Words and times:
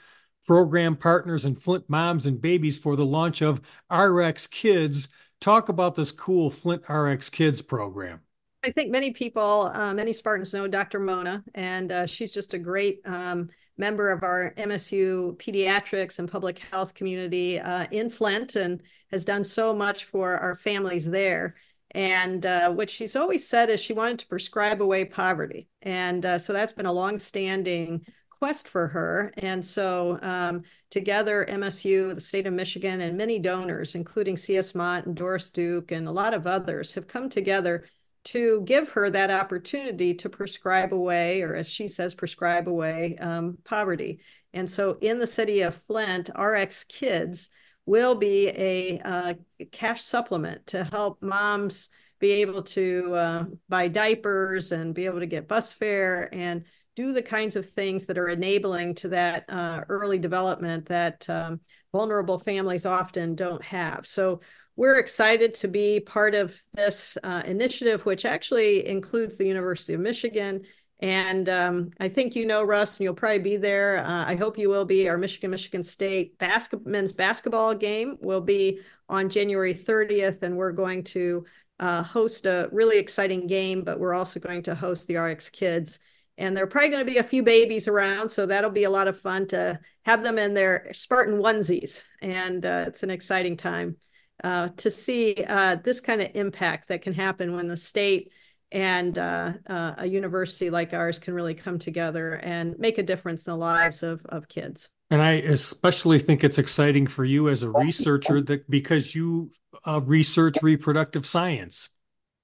program 0.46 0.96
partners 0.96 1.44
and 1.44 1.62
Flint 1.62 1.84
moms 1.90 2.24
and 2.24 2.40
babies 2.40 2.78
for 2.78 2.96
the 2.96 3.04
launch 3.04 3.42
of 3.42 3.60
RX 3.90 4.46
Kids. 4.46 5.08
Talk 5.42 5.68
about 5.68 5.94
this 5.94 6.10
cool 6.10 6.48
Flint 6.48 6.88
RX 6.88 7.28
Kids 7.28 7.60
program. 7.60 8.20
I 8.64 8.70
think 8.70 8.90
many 8.90 9.10
people, 9.10 9.70
uh, 9.74 9.92
many 9.92 10.14
Spartans 10.14 10.54
know 10.54 10.66
Dr. 10.66 11.00
Mona, 11.00 11.44
and 11.54 11.92
uh, 11.92 12.06
she's 12.06 12.32
just 12.32 12.54
a 12.54 12.58
great 12.58 13.00
um, 13.04 13.50
member 13.76 14.10
of 14.10 14.22
our 14.22 14.54
MSU 14.56 15.36
pediatrics 15.36 16.18
and 16.18 16.30
public 16.30 16.60
health 16.70 16.94
community 16.94 17.60
uh, 17.60 17.86
in 17.90 18.08
Flint 18.08 18.56
and 18.56 18.80
has 19.10 19.22
done 19.22 19.44
so 19.44 19.74
much 19.74 20.06
for 20.06 20.38
our 20.38 20.54
families 20.54 21.04
there. 21.04 21.56
And 21.92 22.44
uh, 22.46 22.70
what 22.70 22.90
she's 22.90 23.16
always 23.16 23.46
said 23.46 23.70
is 23.70 23.78
she 23.78 23.92
wanted 23.92 24.18
to 24.20 24.26
prescribe 24.26 24.82
away 24.82 25.04
poverty. 25.04 25.68
And 25.82 26.24
uh, 26.24 26.38
so 26.38 26.52
that's 26.52 26.72
been 26.72 26.86
a 26.86 26.92
long-standing 26.92 28.06
quest 28.30 28.66
for 28.66 28.88
her. 28.88 29.32
And 29.36 29.64
so 29.64 30.18
um, 30.22 30.62
together, 30.90 31.46
MSU, 31.48 32.14
the 32.14 32.20
state 32.20 32.46
of 32.46 32.54
Michigan, 32.54 33.00
and 33.02 33.16
many 33.16 33.38
donors, 33.38 33.94
including 33.94 34.36
CS 34.36 34.74
Mott 34.74 35.06
and 35.06 35.14
Doris 35.14 35.50
Duke 35.50 35.92
and 35.92 36.08
a 36.08 36.12
lot 36.12 36.34
of 36.34 36.46
others, 36.46 36.92
have 36.92 37.06
come 37.06 37.28
together 37.28 37.84
to 38.24 38.62
give 38.64 38.88
her 38.90 39.10
that 39.10 39.30
opportunity 39.30 40.14
to 40.14 40.28
prescribe 40.28 40.94
away, 40.94 41.42
or 41.42 41.54
as 41.54 41.68
she 41.68 41.88
says, 41.88 42.14
prescribe 42.14 42.68
away 42.68 43.16
um, 43.20 43.58
poverty. 43.64 44.20
And 44.54 44.68
so 44.68 44.98
in 45.00 45.18
the 45.18 45.26
city 45.26 45.62
of 45.62 45.74
Flint, 45.74 46.30
RX 46.36 46.84
Kids 46.84 47.50
will 47.86 48.14
be 48.14 48.48
a 48.48 49.00
uh, 49.00 49.34
cash 49.70 50.02
supplement 50.02 50.66
to 50.68 50.84
help 50.84 51.22
moms 51.22 51.88
be 52.20 52.32
able 52.32 52.62
to 52.62 53.14
uh, 53.14 53.44
buy 53.68 53.88
diapers 53.88 54.70
and 54.72 54.94
be 54.94 55.06
able 55.06 55.18
to 55.18 55.26
get 55.26 55.48
bus 55.48 55.72
fare 55.72 56.28
and 56.32 56.64
do 56.94 57.12
the 57.12 57.22
kinds 57.22 57.56
of 57.56 57.68
things 57.68 58.06
that 58.06 58.18
are 58.18 58.28
enabling 58.28 58.94
to 58.94 59.08
that 59.08 59.44
uh, 59.48 59.82
early 59.88 60.18
development 60.18 60.86
that 60.86 61.28
um, 61.28 61.60
vulnerable 61.90 62.38
families 62.38 62.86
often 62.86 63.34
don't 63.34 63.64
have. 63.64 64.06
So 64.06 64.40
we're 64.76 64.98
excited 64.98 65.54
to 65.54 65.68
be 65.68 66.00
part 66.00 66.34
of 66.34 66.54
this 66.74 67.18
uh, 67.22 67.42
initiative, 67.44 68.06
which 68.06 68.24
actually 68.24 68.86
includes 68.86 69.36
the 69.36 69.46
University 69.46 69.94
of 69.94 70.00
Michigan 70.00 70.62
and 71.02 71.48
um, 71.48 71.90
I 71.98 72.08
think 72.08 72.36
you 72.36 72.46
know, 72.46 72.62
Russ, 72.62 72.98
and 72.98 73.04
you'll 73.04 73.14
probably 73.14 73.40
be 73.40 73.56
there. 73.56 74.06
Uh, 74.06 74.24
I 74.24 74.36
hope 74.36 74.56
you 74.56 74.68
will 74.68 74.84
be. 74.84 75.08
Our 75.08 75.18
Michigan 75.18 75.50
Michigan 75.50 75.82
State 75.82 76.38
basket, 76.38 76.86
men's 76.86 77.10
basketball 77.10 77.74
game 77.74 78.16
will 78.20 78.40
be 78.40 78.78
on 79.08 79.28
January 79.28 79.74
30th, 79.74 80.44
and 80.44 80.56
we're 80.56 80.70
going 80.70 81.02
to 81.04 81.44
uh, 81.80 82.04
host 82.04 82.46
a 82.46 82.68
really 82.70 82.98
exciting 82.98 83.48
game, 83.48 83.82
but 83.82 83.98
we're 83.98 84.14
also 84.14 84.38
going 84.38 84.62
to 84.62 84.76
host 84.76 85.08
the 85.08 85.16
RX 85.16 85.48
Kids. 85.50 85.98
And 86.38 86.56
there 86.56 86.62
are 86.62 86.68
probably 86.68 86.90
going 86.90 87.04
to 87.04 87.12
be 87.12 87.18
a 87.18 87.24
few 87.24 87.42
babies 87.42 87.88
around, 87.88 88.28
so 88.28 88.46
that'll 88.46 88.70
be 88.70 88.84
a 88.84 88.90
lot 88.90 89.08
of 89.08 89.18
fun 89.18 89.48
to 89.48 89.80
have 90.04 90.22
them 90.22 90.38
in 90.38 90.54
their 90.54 90.88
Spartan 90.92 91.38
onesies. 91.38 92.04
And 92.20 92.64
uh, 92.64 92.84
it's 92.86 93.02
an 93.02 93.10
exciting 93.10 93.56
time 93.56 93.96
uh, 94.44 94.68
to 94.76 94.88
see 94.88 95.34
uh, 95.48 95.76
this 95.82 96.00
kind 96.00 96.22
of 96.22 96.30
impact 96.34 96.88
that 96.88 97.02
can 97.02 97.12
happen 97.12 97.56
when 97.56 97.66
the 97.66 97.76
state 97.76 98.30
and 98.72 99.18
uh, 99.18 99.52
uh, 99.68 99.94
a 99.98 100.06
university 100.08 100.70
like 100.70 100.94
ours 100.94 101.18
can 101.18 101.34
really 101.34 101.54
come 101.54 101.78
together 101.78 102.34
and 102.34 102.78
make 102.78 102.98
a 102.98 103.02
difference 103.02 103.46
in 103.46 103.52
the 103.52 103.56
lives 103.56 104.02
of, 104.02 104.24
of 104.26 104.48
kids. 104.48 104.90
And 105.10 105.20
I 105.20 105.32
especially 105.32 106.18
think 106.18 106.42
it's 106.42 106.58
exciting 106.58 107.06
for 107.06 107.24
you 107.24 107.50
as 107.50 107.62
a 107.62 107.70
researcher 107.70 108.40
that 108.42 108.68
because 108.70 109.14
you 109.14 109.50
uh, 109.86 110.00
research 110.00 110.56
reproductive 110.62 111.26
science. 111.26 111.90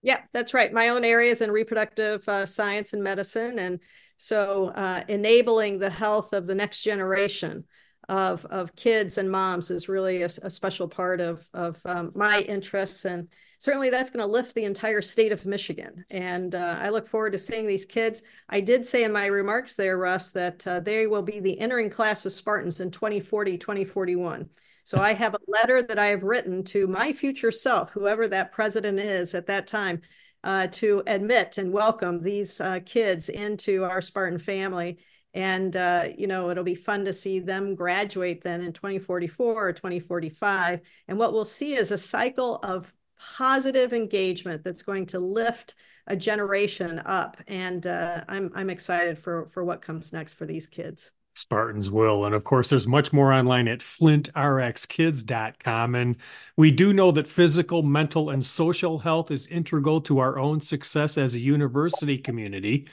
Yeah, 0.02 0.20
that's 0.32 0.54
right. 0.54 0.72
My 0.72 0.90
own 0.90 1.04
area 1.04 1.30
is 1.30 1.40
in 1.40 1.50
reproductive 1.50 2.28
uh, 2.28 2.46
science 2.46 2.92
and 2.92 3.02
medicine, 3.02 3.58
and 3.58 3.80
so 4.16 4.68
uh, 4.68 5.02
enabling 5.08 5.78
the 5.78 5.90
health 5.90 6.32
of 6.32 6.46
the 6.46 6.54
next 6.54 6.82
generation 6.82 7.64
of 8.08 8.44
of 8.46 8.76
kids 8.76 9.18
and 9.18 9.30
moms 9.30 9.70
is 9.70 9.88
really 9.88 10.22
a, 10.22 10.28
a 10.42 10.50
special 10.50 10.88
part 10.88 11.20
of 11.20 11.46
of 11.52 11.80
um, 11.84 12.12
my 12.14 12.40
interests 12.40 13.04
and 13.04 13.28
certainly 13.58 13.90
that's 13.90 14.10
going 14.10 14.24
to 14.24 14.30
lift 14.30 14.54
the 14.54 14.64
entire 14.64 15.02
state 15.02 15.32
of 15.32 15.46
Michigan. 15.46 16.04
And 16.10 16.54
uh, 16.54 16.78
I 16.80 16.90
look 16.90 17.06
forward 17.06 17.32
to 17.32 17.38
seeing 17.38 17.66
these 17.66 17.84
kids. 17.84 18.22
I 18.48 18.60
did 18.60 18.86
say 18.86 19.04
in 19.04 19.12
my 19.12 19.26
remarks 19.26 19.74
there, 19.74 19.98
Russ, 19.98 20.30
that 20.30 20.66
uh, 20.66 20.80
they 20.80 21.06
will 21.06 21.22
be 21.22 21.40
the 21.40 21.58
entering 21.58 21.90
class 21.90 22.24
of 22.24 22.32
Spartans 22.32 22.80
in 22.80 22.90
2040, 22.90 23.58
2041. 23.58 24.48
So 24.84 24.98
I 24.98 25.12
have 25.12 25.34
a 25.34 25.40
letter 25.46 25.82
that 25.82 25.98
I 25.98 26.06
have 26.06 26.22
written 26.22 26.64
to 26.64 26.86
my 26.86 27.12
future 27.12 27.50
self, 27.50 27.90
whoever 27.90 28.26
that 28.28 28.52
president 28.52 28.98
is 28.98 29.34
at 29.34 29.46
that 29.46 29.66
time, 29.66 30.00
uh, 30.44 30.68
to 30.68 31.02
admit 31.06 31.58
and 31.58 31.72
welcome 31.72 32.22
these 32.22 32.60
uh, 32.60 32.80
kids 32.86 33.28
into 33.28 33.84
our 33.84 34.00
Spartan 34.00 34.38
family. 34.38 34.98
And, 35.34 35.76
uh, 35.76 36.08
you 36.16 36.26
know, 36.26 36.50
it'll 36.50 36.64
be 36.64 36.74
fun 36.74 37.04
to 37.04 37.12
see 37.12 37.38
them 37.38 37.74
graduate 37.74 38.42
then 38.42 38.62
in 38.62 38.72
2044 38.72 39.68
or 39.68 39.72
2045. 39.72 40.80
And 41.06 41.18
what 41.18 41.32
we'll 41.32 41.44
see 41.44 41.74
is 41.74 41.92
a 41.92 41.98
cycle 41.98 42.56
of 42.62 42.92
positive 43.18 43.92
engagement 43.92 44.64
that's 44.64 44.82
going 44.82 45.04
to 45.06 45.18
lift 45.18 45.74
a 46.06 46.16
generation 46.16 47.00
up. 47.04 47.36
And 47.46 47.86
uh, 47.86 48.24
I'm 48.28 48.50
I'm 48.54 48.70
excited 48.70 49.18
for 49.18 49.44
for 49.46 49.62
what 49.64 49.82
comes 49.82 50.12
next 50.12 50.34
for 50.34 50.46
these 50.46 50.66
kids. 50.66 51.10
Spartans 51.34 51.90
will. 51.90 52.24
And 52.24 52.34
of 52.34 52.42
course, 52.42 52.70
there's 52.70 52.88
much 52.88 53.12
more 53.12 53.32
online 53.32 53.68
at 53.68 53.78
flintrxkids.com. 53.78 55.94
And 55.94 56.16
we 56.56 56.72
do 56.72 56.92
know 56.92 57.12
that 57.12 57.28
physical, 57.28 57.84
mental, 57.84 58.30
and 58.30 58.44
social 58.44 58.98
health 58.98 59.30
is 59.30 59.46
integral 59.46 60.00
to 60.02 60.18
our 60.18 60.36
own 60.36 60.60
success 60.60 61.16
as 61.16 61.36
a 61.36 61.40
university 61.40 62.18
community. 62.18 62.88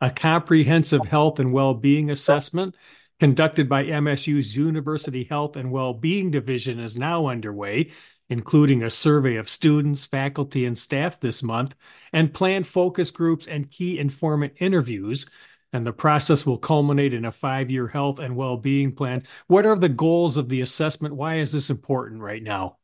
A 0.00 0.12
comprehensive 0.12 1.06
health 1.06 1.40
and 1.40 1.52
well 1.52 1.74
being 1.74 2.10
assessment 2.10 2.76
conducted 3.20 3.68
by 3.68 3.84
MSU's 3.84 4.56
University 4.56 5.24
Health 5.24 5.56
and 5.56 5.70
Well-Being 5.70 6.30
Division 6.30 6.78
is 6.78 6.96
now 6.96 7.26
underway 7.26 7.90
including 8.28 8.82
a 8.82 8.90
survey 8.90 9.36
of 9.36 9.48
students, 9.48 10.06
faculty, 10.06 10.64
and 10.64 10.76
staff 10.76 11.20
this 11.20 11.42
month, 11.42 11.74
and 12.12 12.34
planned 12.34 12.66
focus 12.66 13.10
groups 13.10 13.46
and 13.46 13.70
key 13.70 13.98
informant 13.98 14.52
interviews. 14.58 15.28
And 15.72 15.86
the 15.86 15.92
process 15.92 16.46
will 16.46 16.58
culminate 16.58 17.12
in 17.12 17.26
a 17.26 17.32
five 17.32 17.70
year 17.70 17.88
health 17.88 18.18
and 18.18 18.36
well 18.36 18.56
being 18.56 18.92
plan. 18.92 19.24
What 19.48 19.66
are 19.66 19.76
the 19.76 19.88
goals 19.88 20.36
of 20.36 20.48
the 20.48 20.62
assessment? 20.62 21.14
Why 21.14 21.38
is 21.38 21.52
this 21.52 21.70
important 21.70 22.22
right 22.22 22.42
now? 22.42 22.78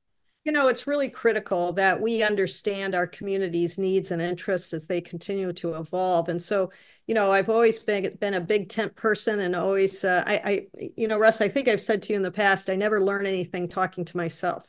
You 0.44 0.52
know, 0.52 0.68
it's 0.68 0.86
really 0.86 1.08
critical 1.08 1.72
that 1.72 1.98
we 2.02 2.22
understand 2.22 2.94
our 2.94 3.06
community's 3.06 3.78
needs 3.78 4.10
and 4.10 4.20
interests 4.20 4.74
as 4.74 4.86
they 4.86 5.00
continue 5.00 5.54
to 5.54 5.76
evolve. 5.76 6.28
And 6.28 6.42
so, 6.42 6.70
you 7.06 7.14
know, 7.14 7.32
I've 7.32 7.48
always 7.48 7.78
been 7.78 8.14
been 8.20 8.34
a 8.34 8.40
big 8.42 8.68
tent 8.68 8.94
person, 8.94 9.40
and 9.40 9.56
always, 9.56 10.04
uh, 10.04 10.22
I, 10.26 10.34
I, 10.34 10.66
you 10.96 11.08
know, 11.08 11.18
Russ, 11.18 11.40
I 11.40 11.48
think 11.48 11.68
I've 11.68 11.80
said 11.80 12.02
to 12.02 12.12
you 12.12 12.16
in 12.16 12.22
the 12.22 12.30
past, 12.30 12.68
I 12.68 12.76
never 12.76 13.00
learn 13.02 13.24
anything 13.24 13.68
talking 13.68 14.04
to 14.04 14.16
myself. 14.18 14.66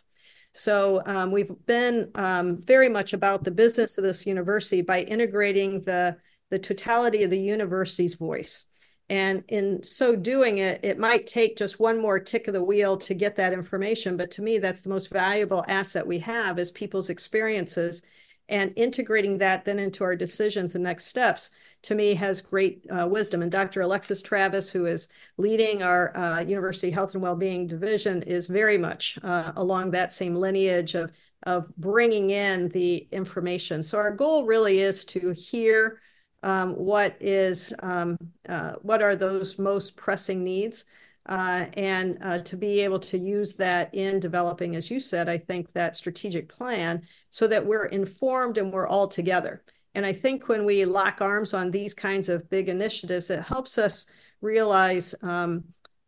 So 0.58 1.02
um, 1.06 1.32
we've 1.32 1.52
been 1.66 2.10
um, 2.16 2.62
very 2.64 2.88
much 2.88 3.12
about 3.12 3.44
the 3.44 3.52
business 3.52 3.98
of 3.98 4.06
this 4.06 4.26
university 4.26 4.82
by 4.82 5.02
integrating 5.02 5.82
the, 5.82 6.16
the 6.50 6.58
totality 6.58 7.24
of 7.24 7.30
the 7.30 7.40
university's 7.40 8.16
voice. 8.16 8.66
And 9.10 9.44
in 9.50 9.84
so 9.84 10.16
doing 10.16 10.60
it, 10.60 10.80
it 10.82 10.98
might 10.98 11.28
take 11.28 11.58
just 11.58 11.82
one 11.82 12.02
more 12.02 12.20
tick 12.20 12.48
of 12.48 12.54
the 12.54 12.64
wheel 12.64 12.96
to 13.00 13.14
get 13.14 13.36
that 13.36 13.52
information. 13.52 14.16
But 14.16 14.32
to 14.32 14.42
me, 14.42 14.58
that's 14.58 14.80
the 14.80 14.90
most 14.90 15.10
valuable 15.10 15.66
asset 15.68 16.08
we 16.08 16.20
have 16.20 16.58
is 16.58 16.72
people's 16.72 17.10
experiences 17.10 18.04
and 18.50 18.74
integrating 18.76 19.38
that 19.40 19.66
then 19.66 19.80
into 19.80 20.04
our 20.04 20.16
decisions 20.16 20.76
and 20.76 20.84
next 20.84 21.06
steps 21.06 21.52
to 21.82 21.96
me 21.96 22.14
has 22.14 22.42
great 22.42 22.86
uh, 22.90 23.08
wisdom. 23.08 23.42
And 23.42 23.52
dr 23.52 23.80
alexis 23.80 24.22
travis 24.22 24.70
who 24.70 24.86
is 24.86 25.08
leading 25.38 25.84
our 25.84 26.16
uh, 26.16 26.40
university 26.42 26.92
health 26.92 27.14
and 27.14 27.24
well-being 27.24 27.68
division 27.68 28.24
is 28.24 28.48
very 28.48 28.78
much 28.78 29.18
uh, 29.24 29.54
along 29.56 29.92
that 29.92 30.14
same 30.14 30.36
lineage 30.36 30.96
of 30.96 31.12
of 31.44 31.68
bringing 31.78 32.32
in 32.32 32.70
the 32.70 33.08
information. 33.12 33.84
So 33.84 34.00
our 34.00 34.12
goal 34.12 34.46
really 34.46 34.80
is 34.80 35.06
to 35.06 35.32
hear 35.32 36.02
um, 36.44 36.72
what 36.72 37.16
is 37.20 37.74
um, 37.80 38.18
uh, 38.48 38.74
what 38.82 39.02
are 39.02 39.16
those 39.16 39.58
most 39.58 39.96
pressing 39.96 40.44
needs 40.44 40.86
uh, 41.28 41.66
and 41.74 42.18
uh, 42.22 42.40
to 42.40 42.56
be 42.56 42.82
able 42.82 43.00
to 43.00 43.18
use 43.18 43.54
that 43.56 43.94
in 43.94 44.20
developing, 44.20 44.76
as 44.76 44.92
you 44.92 45.00
said, 45.00 45.28
I 45.28 45.38
think 45.38 45.74
that 45.74 45.98
strategic 45.98 46.48
plan 46.50 47.02
so 47.30 47.48
that 47.48 47.66
we're 47.66 47.86
informed 47.86 48.58
and 48.58 48.72
we're 48.72 48.88
all 48.88 49.08
together. 49.08 49.64
And 49.96 50.06
I 50.06 50.14
think 50.14 50.48
when 50.48 50.66
we 50.66 50.86
lock 50.86 51.22
arms 51.22 51.54
on 51.54 51.72
these 51.72 51.94
kinds 51.94 52.30
of 52.30 52.50
big 52.50 52.70
initiatives, 52.70 53.30
it 53.30 53.42
helps 53.42 53.78
us 53.78 54.06
realize 54.42 55.16
um, 55.22 55.64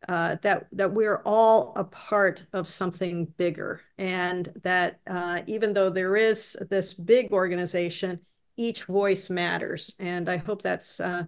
uh, 0.08 0.36
that 0.44 0.68
that 0.74 0.94
we're 0.94 1.22
all 1.26 1.74
a 1.76 1.84
part 1.86 2.46
of 2.54 2.68
something 2.68 3.26
bigger, 3.38 3.82
and 3.98 4.52
that 4.62 5.00
uh, 5.08 5.42
even 5.48 5.74
though 5.74 5.90
there 5.90 6.16
is 6.16 6.56
this 6.70 6.94
big 6.94 7.32
organization, 7.32 8.20
each 8.58 8.84
voice 8.84 9.30
matters. 9.30 9.96
And 10.00 10.30
I 10.30 10.38
hope 10.38 10.62
that's 10.62 11.00
uh, 11.00 11.24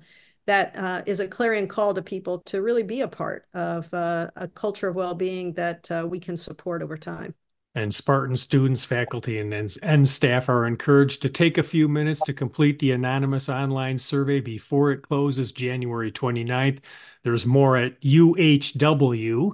that 0.49 0.75
uh, 0.75 1.03
is 1.05 1.19
a 1.19 1.27
clarion 1.27 1.67
call 1.67 1.93
to 1.93 2.01
people 2.01 2.39
to 2.39 2.63
really 2.63 2.81
be 2.81 3.01
a 3.01 3.07
part 3.07 3.45
of 3.53 3.93
uh, 3.93 4.31
a 4.35 4.47
culture 4.47 4.87
of 4.87 4.95
well-being 4.95 5.53
that 5.53 5.89
uh, 5.91 6.07
we 6.09 6.19
can 6.19 6.35
support 6.35 6.81
over 6.81 6.97
time. 6.97 7.35
And 7.75 7.93
Spartan 7.93 8.35
students, 8.35 8.83
faculty, 8.83 9.37
and, 9.37 9.53
and 9.83 10.09
staff 10.09 10.49
are 10.49 10.65
encouraged 10.65 11.21
to 11.21 11.29
take 11.29 11.59
a 11.59 11.63
few 11.63 11.87
minutes 11.87 12.19
to 12.21 12.33
complete 12.33 12.79
the 12.79 12.89
anonymous 12.91 13.47
online 13.47 13.99
survey 13.99 14.39
before 14.39 14.89
it 14.89 15.03
closes 15.03 15.51
January 15.51 16.11
29th. 16.11 16.79
There's 17.23 17.45
more 17.45 17.77
at 17.77 18.01
uhw.msu.edu. 18.01 19.53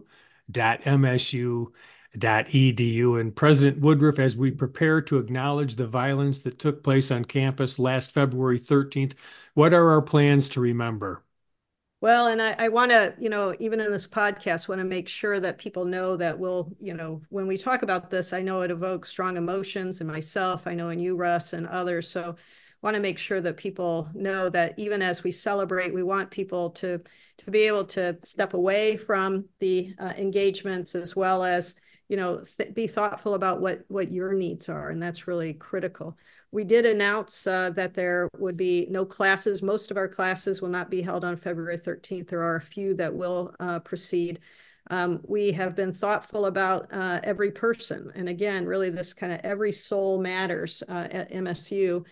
And 3.20 3.36
President 3.36 3.82
Woodruff, 3.82 4.20
as 4.20 4.38
we 4.38 4.52
prepare 4.52 5.02
to 5.02 5.18
acknowledge 5.18 5.76
the 5.76 5.88
violence 5.88 6.40
that 6.40 6.58
took 6.58 6.84
place 6.86 7.12
on 7.12 7.26
campus 7.26 7.78
last 7.80 8.12
February 8.12 8.62
13th, 8.62 9.12
what 9.56 9.74
are 9.74 9.90
our 9.90 10.02
plans 10.02 10.50
to 10.50 10.62
remember? 10.62 11.24
Well, 12.02 12.28
and 12.28 12.40
I, 12.40 12.56
I 12.60 12.68
want 12.68 12.92
to, 12.92 13.16
you 13.20 13.30
know, 13.30 13.56
even 13.60 13.80
in 13.80 13.90
this 13.90 14.06
podcast, 14.06 14.68
want 14.68 14.80
to 14.80 14.86
make 14.86 15.08
sure 15.08 15.40
that 15.40 15.58
people 15.58 15.86
know 15.86 16.16
that 16.18 16.38
we'll, 16.38 16.72
you 16.80 16.94
know, 16.94 17.22
when 17.30 17.48
we 17.48 17.58
talk 17.58 17.82
about 17.82 18.12
this, 18.12 18.32
I 18.32 18.42
know 18.42 18.62
it 18.62 18.70
evokes 18.70 19.10
strong 19.10 19.38
emotions 19.38 20.02
in 20.02 20.08
myself. 20.08 20.68
I 20.68 20.76
know 20.76 20.90
in 20.90 21.00
you, 21.00 21.16
Russ, 21.16 21.54
and 21.54 21.66
others. 21.66 22.08
So, 22.08 22.36
want 22.82 22.94
to 22.94 23.02
make 23.02 23.18
sure 23.18 23.42
that 23.42 23.58
people 23.58 24.08
know 24.14 24.48
that 24.50 24.76
even 24.78 25.02
as 25.02 25.24
we 25.24 25.32
celebrate, 25.32 25.92
we 25.92 26.04
want 26.04 26.30
people 26.30 26.70
to 26.70 27.02
to 27.38 27.52
be 27.52 27.62
able 27.62 27.86
to 27.86 28.16
step 28.24 28.54
away 28.54 28.96
from 28.96 29.46
the 29.60 29.96
uh, 29.98 30.14
engagements 30.18 30.94
as 30.94 31.16
well 31.16 31.44
as, 31.44 31.74
you 32.08 32.18
know, 32.18 32.44
th- 32.58 32.74
be 32.74 32.88
thoughtful 32.88 33.34
about 33.34 33.62
what 33.62 33.84
what 33.88 34.12
your 34.12 34.34
needs 34.34 34.70
are, 34.70 34.90
and 34.90 35.02
that's 35.02 35.28
really 35.28 35.54
critical. 35.54 36.18
We 36.52 36.64
did 36.64 36.86
announce 36.86 37.48
uh, 37.48 37.72
that 37.72 37.94
there 37.96 38.30
would 38.38 38.58
be 38.58 38.88
no 38.90 39.06
classes. 39.06 39.62
Most 39.62 39.92
of 39.92 39.98
our 39.98 40.08
classes 40.08 40.62
will 40.62 40.70
not 40.70 40.90
be 40.90 41.02
held 41.02 41.26
on 41.26 41.36
February 41.38 41.78
13th. 41.78 42.30
There 42.30 42.44
are 42.44 42.56
a 42.56 42.62
few 42.62 42.94
that 42.96 43.14
will 43.14 43.54
uh, 43.60 43.80
proceed. 43.80 44.40
Um, 44.92 45.20
we 45.24 45.52
have 45.54 45.76
been 45.76 45.94
thoughtful 45.94 46.46
about 46.46 46.88
uh, 46.94 47.20
every 47.24 47.52
person. 47.52 48.12
And 48.16 48.30
again, 48.30 48.66
really, 48.66 48.90
this 48.90 49.14
kind 49.14 49.34
of 49.34 49.40
every 49.44 49.72
soul 49.72 50.22
matters 50.22 50.84
uh, 50.88 51.08
at 51.12 51.32
MSU. 51.32 52.06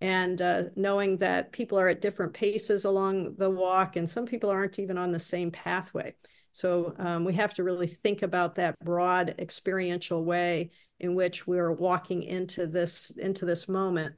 And 0.00 0.40
uh, 0.40 0.64
knowing 0.74 1.18
that 1.18 1.52
people 1.52 1.78
are 1.78 1.88
at 1.88 2.00
different 2.00 2.32
paces 2.32 2.84
along 2.84 3.36
the 3.36 3.50
walk, 3.50 3.96
and 3.96 4.08
some 4.08 4.26
people 4.26 4.50
aren't 4.50 4.78
even 4.78 4.98
on 4.98 5.12
the 5.12 5.20
same 5.20 5.50
pathway. 5.50 6.14
So 6.54 6.94
um, 7.00 7.24
we 7.24 7.34
have 7.34 7.52
to 7.54 7.64
really 7.64 7.88
think 7.88 8.22
about 8.22 8.54
that 8.54 8.78
broad 8.78 9.34
experiential 9.40 10.24
way 10.24 10.70
in 11.00 11.16
which 11.16 11.48
we 11.48 11.58
are 11.58 11.72
walking 11.72 12.22
into 12.22 12.68
this 12.68 13.10
into 13.18 13.44
this 13.44 13.68
moment. 13.68 14.14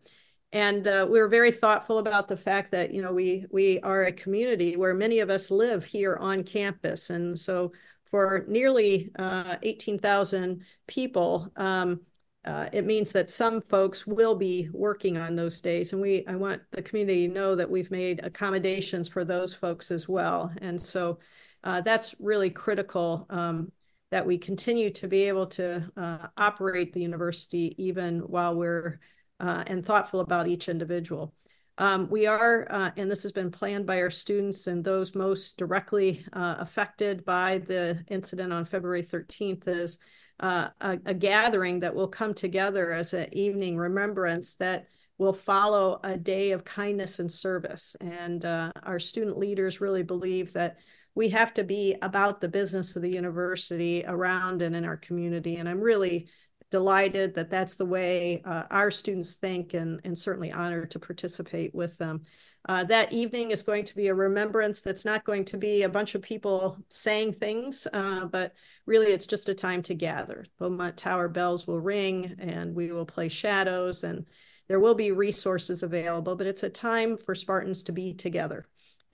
And 0.53 0.87
uh, 0.87 1.07
we 1.11 1.19
were 1.19 1.29
very 1.29 1.51
thoughtful 1.51 1.99
about 1.99 2.29
the 2.29 2.37
fact 2.37 2.73
that 2.73 2.93
you 2.93 3.01
know 3.01 3.11
we 3.11 3.47
we 3.51 3.81
are 3.81 4.05
a 4.05 4.13
community 4.13 4.77
where 4.77 4.93
many 4.93 5.21
of 5.21 5.31
us 5.31 5.51
live 5.51 5.83
here 5.83 6.17
on 6.17 6.45
campus. 6.45 7.09
And 7.09 7.39
so 7.39 7.73
for 8.05 8.45
nearly 8.47 9.11
uh, 9.19 9.57
18,000 9.63 10.63
people 10.87 11.51
um, 11.57 12.03
uh, 12.45 12.69
it 12.73 12.85
means 12.85 13.11
that 13.13 13.29
some 13.29 13.61
folks 13.61 14.07
will 14.07 14.37
be 14.37 14.69
working 14.73 15.17
on 15.17 15.35
those 15.35 15.61
days. 15.63 15.93
And 15.93 16.01
we 16.03 16.25
i 16.29 16.37
want 16.37 16.63
the 16.71 16.83
community 16.83 17.27
to 17.27 17.35
know 17.35 17.57
that 17.57 17.69
we've 17.69 17.91
made 17.91 18.21
accommodations 18.23 19.09
for 19.09 19.25
those 19.25 19.55
folks 19.55 19.91
as 19.91 20.07
well. 20.07 20.53
And 20.59 20.81
so 20.81 21.19
uh, 21.67 21.81
that's 21.81 22.15
really 22.21 22.49
critical 22.49 23.27
um, 23.29 23.73
that 24.13 24.25
we 24.25 24.39
continue 24.39 24.89
to 24.91 25.09
be 25.09 25.25
able 25.25 25.47
to 25.49 25.85
uh, 25.97 26.29
operate 26.37 26.93
the 26.93 27.01
university 27.01 27.75
even 27.77 28.21
while 28.21 28.55
we're 28.55 29.01
uh, 29.41 29.65
and 29.67 29.85
thoughtful 29.85 30.21
about 30.21 30.47
each 30.47 30.69
individual. 30.69 31.35
Um, 31.79 32.09
we 32.09 32.27
are, 32.27 32.67
uh, 32.71 32.91
and 32.97 33.11
this 33.11 33.25
has 33.25 33.33
been 33.33 33.51
planned 33.51 33.85
by 33.85 34.01
our 34.01 34.11
students 34.11 34.69
and 34.69 34.83
those 34.83 35.15
most 35.15 35.59
directly 35.59 36.25
uh, 36.33 36.55
affected 36.59 37.25
by 37.25 37.59
the 37.59 38.03
incident 38.09 38.53
on 38.53 38.65
February 38.65 39.03
13th, 39.03 39.67
is 39.67 39.99
uh, 40.41 40.69
a, 40.81 40.99
a, 41.05 41.15
gathering 41.15 41.81
that 41.81 41.95
will 41.95 42.09
come 42.09 42.33
together 42.33 42.93
as 42.93 43.13
an 43.13 43.27
evening 43.33 43.77
remembrance 43.77 44.55
that 44.55 44.87
will 45.19 45.33
follow 45.33 45.99
a 46.05 46.17
day 46.17 46.53
of 46.53 46.65
kindness 46.65 47.19
and 47.19 47.31
service. 47.31 47.97
And 48.01 48.45
uh, 48.45 48.71
our 48.83 48.99
student 48.99 49.39
leaders 49.39 49.81
really 49.81 50.03
believe 50.03 50.53
that 50.53 50.77
we 51.17 51.31
have 51.31 51.55
to 51.55 51.65
be 51.65 51.97
about 52.03 52.41
the 52.41 52.49
business 52.49 52.95
of 52.95 53.03
the 53.03 53.11
university 53.11 54.05
around 54.07 54.61
and 54.61 54.77
in 54.77 54.85
our 54.85 54.99
community. 54.99 55.57
And 55.57 55.69
I'm 55.69 55.81
really 55.81 56.29
delighted 56.71 57.35
that 57.35 57.49
that's 57.49 57.75
the 57.75 57.87
way 57.87 58.43
uh, 58.45 58.65
our 58.71 58.91
students 58.91 59.33
think 59.33 59.73
and, 59.73 59.99
and 60.05 60.17
certainly 60.17 60.53
honored 60.53 60.91
to 60.91 60.99
participate 60.99 61.75
with 61.75 61.97
them. 61.97 62.21
Uh, 62.69 62.85
that 62.85 63.13
evening 63.15 63.51
is 63.51 63.63
going 63.63 63.85
to 63.85 63.97
be 63.97 64.09
a 64.09 64.15
remembrance 64.15 64.81
that's 64.81 65.05
not 65.05 65.25
going 65.25 65.45
to 65.47 65.57
be 65.57 65.85
a 65.85 65.89
bunch 65.89 66.15
of 66.15 66.21
people 66.21 66.77
saying 66.91 67.33
things, 67.33 67.87
uh, 67.95 68.27
but 68.27 68.53
really 68.85 69.07
it's 69.07 69.27
just 69.27 69.49
a 69.49 69.55
time 69.55 69.81
to 69.81 69.95
gather. 69.95 70.45
Beaumont 70.59 70.99
Tower 70.99 71.29
bells 71.29 71.67
will 71.67 71.81
ring 71.81 72.35
and 72.39 72.75
we 72.75 72.93
will 72.93 73.07
play 73.07 73.29
shadows 73.29 74.05
and 74.05 74.27
there 74.69 74.81
will 74.81 74.95
be 74.95 75.13
resources 75.13 75.83
available, 75.83 76.37
but 76.37 76.47
it's 76.47 76.65
a 76.65 76.69
time 76.69 77.17
for 77.17 77.35
Spartans 77.35 77.85
to 77.85 77.93
be 77.93 78.13
together 78.13 78.67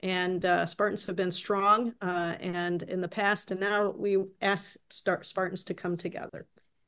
and 0.03 0.43
uh, 0.43 0.65
Spartans 0.65 1.05
have 1.05 1.15
been 1.15 1.31
strong 1.31 1.93
uh, 2.01 2.35
and 2.41 2.83
in 2.83 2.99
the 2.99 3.07
past, 3.07 3.51
and 3.51 3.59
now 3.59 3.91
we 3.91 4.17
ask 4.41 4.75
Spartans 4.89 5.63
to 5.63 5.73
come 5.73 5.95
together, 5.95 6.45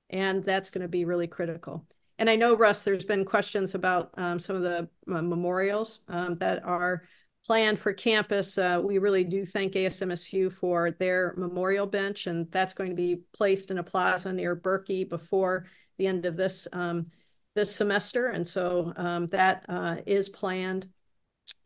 and 0.09 0.43
that's 0.43 0.69
going 0.69 0.81
to 0.81 0.89
be 0.89 1.05
really 1.05 1.25
critical. 1.25 1.87
And 2.19 2.29
I 2.29 2.35
know 2.35 2.57
Russ, 2.57 2.83
there's 2.83 3.05
been 3.05 3.23
questions 3.23 3.73
about 3.73 4.11
um, 4.17 4.37
some 4.37 4.57
of 4.57 4.63
the 4.63 4.89
uh, 5.09 5.21
memorials 5.21 5.99
um, 6.09 6.37
that 6.39 6.65
are 6.65 7.03
planned 7.45 7.79
for 7.79 7.93
campus. 7.93 8.57
Uh, 8.57 8.81
we 8.83 8.97
really 8.97 9.23
do 9.23 9.45
thank 9.45 9.73
ASMSU 9.73 10.51
for 10.51 10.91
their 10.91 11.33
memorial 11.37 11.85
bench, 11.85 12.27
and 12.27 12.51
that's 12.51 12.73
going 12.73 12.89
to 12.89 12.95
be 12.97 13.21
placed 13.33 13.71
in 13.71 13.77
a 13.77 13.83
plaza 13.83 14.33
near 14.33 14.57
Berkey 14.57 15.07
before 15.07 15.67
the 15.97 16.07
end 16.07 16.25
of 16.25 16.35
this 16.35 16.67
um, 16.73 17.07
this 17.55 17.73
semester, 17.73 18.27
and 18.27 18.45
so 18.45 18.91
um, 18.97 19.27
that 19.27 19.63
uh, 19.69 19.95
is 20.05 20.27
planned 20.27 20.89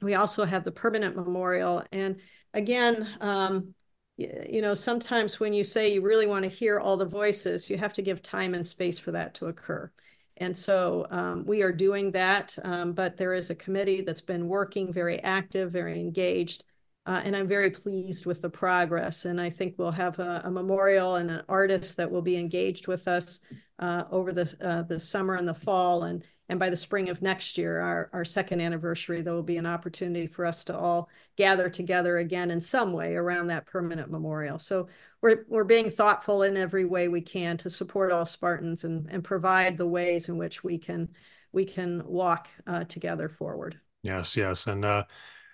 we 0.01 0.15
also 0.15 0.45
have 0.45 0.63
the 0.63 0.71
permanent 0.71 1.15
memorial. 1.15 1.83
And 1.91 2.19
again, 2.53 3.07
um, 3.21 3.73
you 4.17 4.61
know, 4.61 4.75
sometimes 4.75 5.39
when 5.39 5.53
you 5.53 5.63
say 5.63 5.93
you 5.93 6.01
really 6.01 6.27
want 6.27 6.43
to 6.43 6.49
hear 6.49 6.79
all 6.79 6.97
the 6.97 7.05
voices, 7.05 7.69
you 7.69 7.77
have 7.77 7.94
to 7.94 8.01
give 8.01 8.21
time 8.21 8.54
and 8.54 8.68
space 8.68 8.99
for 8.99 9.11
that 9.11 9.33
to 9.35 9.47
occur. 9.47 9.89
And 10.37 10.56
so 10.56 11.07
um, 11.09 11.45
we 11.45 11.61
are 11.61 11.71
doing 11.71 12.11
that, 12.11 12.57
um, 12.63 12.94
but 12.94 13.18
there 13.18 13.33
is 13.33 13.49
a 13.49 13.56
committee 13.56 14.01
that's 14.01 14.21
been 14.21 14.47
working 14.47 14.92
very 14.92 15.19
active, 15.21 15.71
very 15.71 15.99
engaged. 15.99 16.63
Uh, 17.06 17.21
and 17.23 17.35
I'm 17.35 17.47
very 17.47 17.71
pleased 17.71 18.25
with 18.25 18.42
the 18.42 18.49
progress. 18.49 19.25
And 19.25 19.39
I 19.39 19.49
think 19.49 19.75
we'll 19.77 19.92
have 19.92 20.19
a, 20.19 20.42
a 20.45 20.51
memorial 20.51 21.15
and 21.15 21.31
an 21.31 21.42
artist 21.49 21.97
that 21.97 22.11
will 22.11 22.21
be 22.21 22.37
engaged 22.37 22.87
with 22.87 23.07
us 23.07 23.39
uh, 23.80 24.04
over 24.11 24.31
the 24.31 24.56
uh, 24.61 24.83
the 24.83 24.99
summer 24.99 25.35
and 25.35 25.47
the 25.47 25.54
fall. 25.54 26.04
And 26.04 26.23
and 26.49 26.59
by 26.59 26.69
the 26.69 26.75
spring 26.75 27.09
of 27.09 27.21
next 27.21 27.57
year, 27.57 27.79
our, 27.79 28.09
our 28.11 28.25
second 28.25 28.59
anniversary, 28.59 29.21
there 29.21 29.33
will 29.33 29.44
be 29.44 29.57
an 29.57 29.65
opportunity 29.65 30.27
for 30.27 30.45
us 30.45 30.65
to 30.65 30.77
all 30.77 31.09
gather 31.37 31.69
together 31.69 32.18
again 32.18 32.51
in 32.51 32.59
some 32.59 32.91
way 32.91 33.15
around 33.15 33.47
that 33.47 33.68
permanent 33.68 34.11
memorial. 34.11 34.59
So 34.59 34.87
we're, 35.21 35.45
we're 35.47 35.63
being 35.63 35.91
thoughtful 35.91 36.44
in 36.44 36.57
every 36.57 36.85
way 36.85 37.07
we 37.07 37.21
can 37.21 37.56
to 37.57 37.69
support 37.69 38.11
all 38.11 38.25
Spartans 38.25 38.83
and, 38.83 39.07
and 39.09 39.23
provide 39.23 39.77
the 39.77 39.87
ways 39.87 40.27
in 40.27 40.37
which 40.37 40.63
we 40.63 40.77
can 40.77 41.09
we 41.51 41.65
can 41.65 42.03
walk 42.06 42.47
uh, 42.68 42.83
together 42.83 43.27
forward. 43.27 43.79
Yes, 44.03 44.37
yes. 44.37 44.68
And 44.68 44.85
uh, 44.85 45.06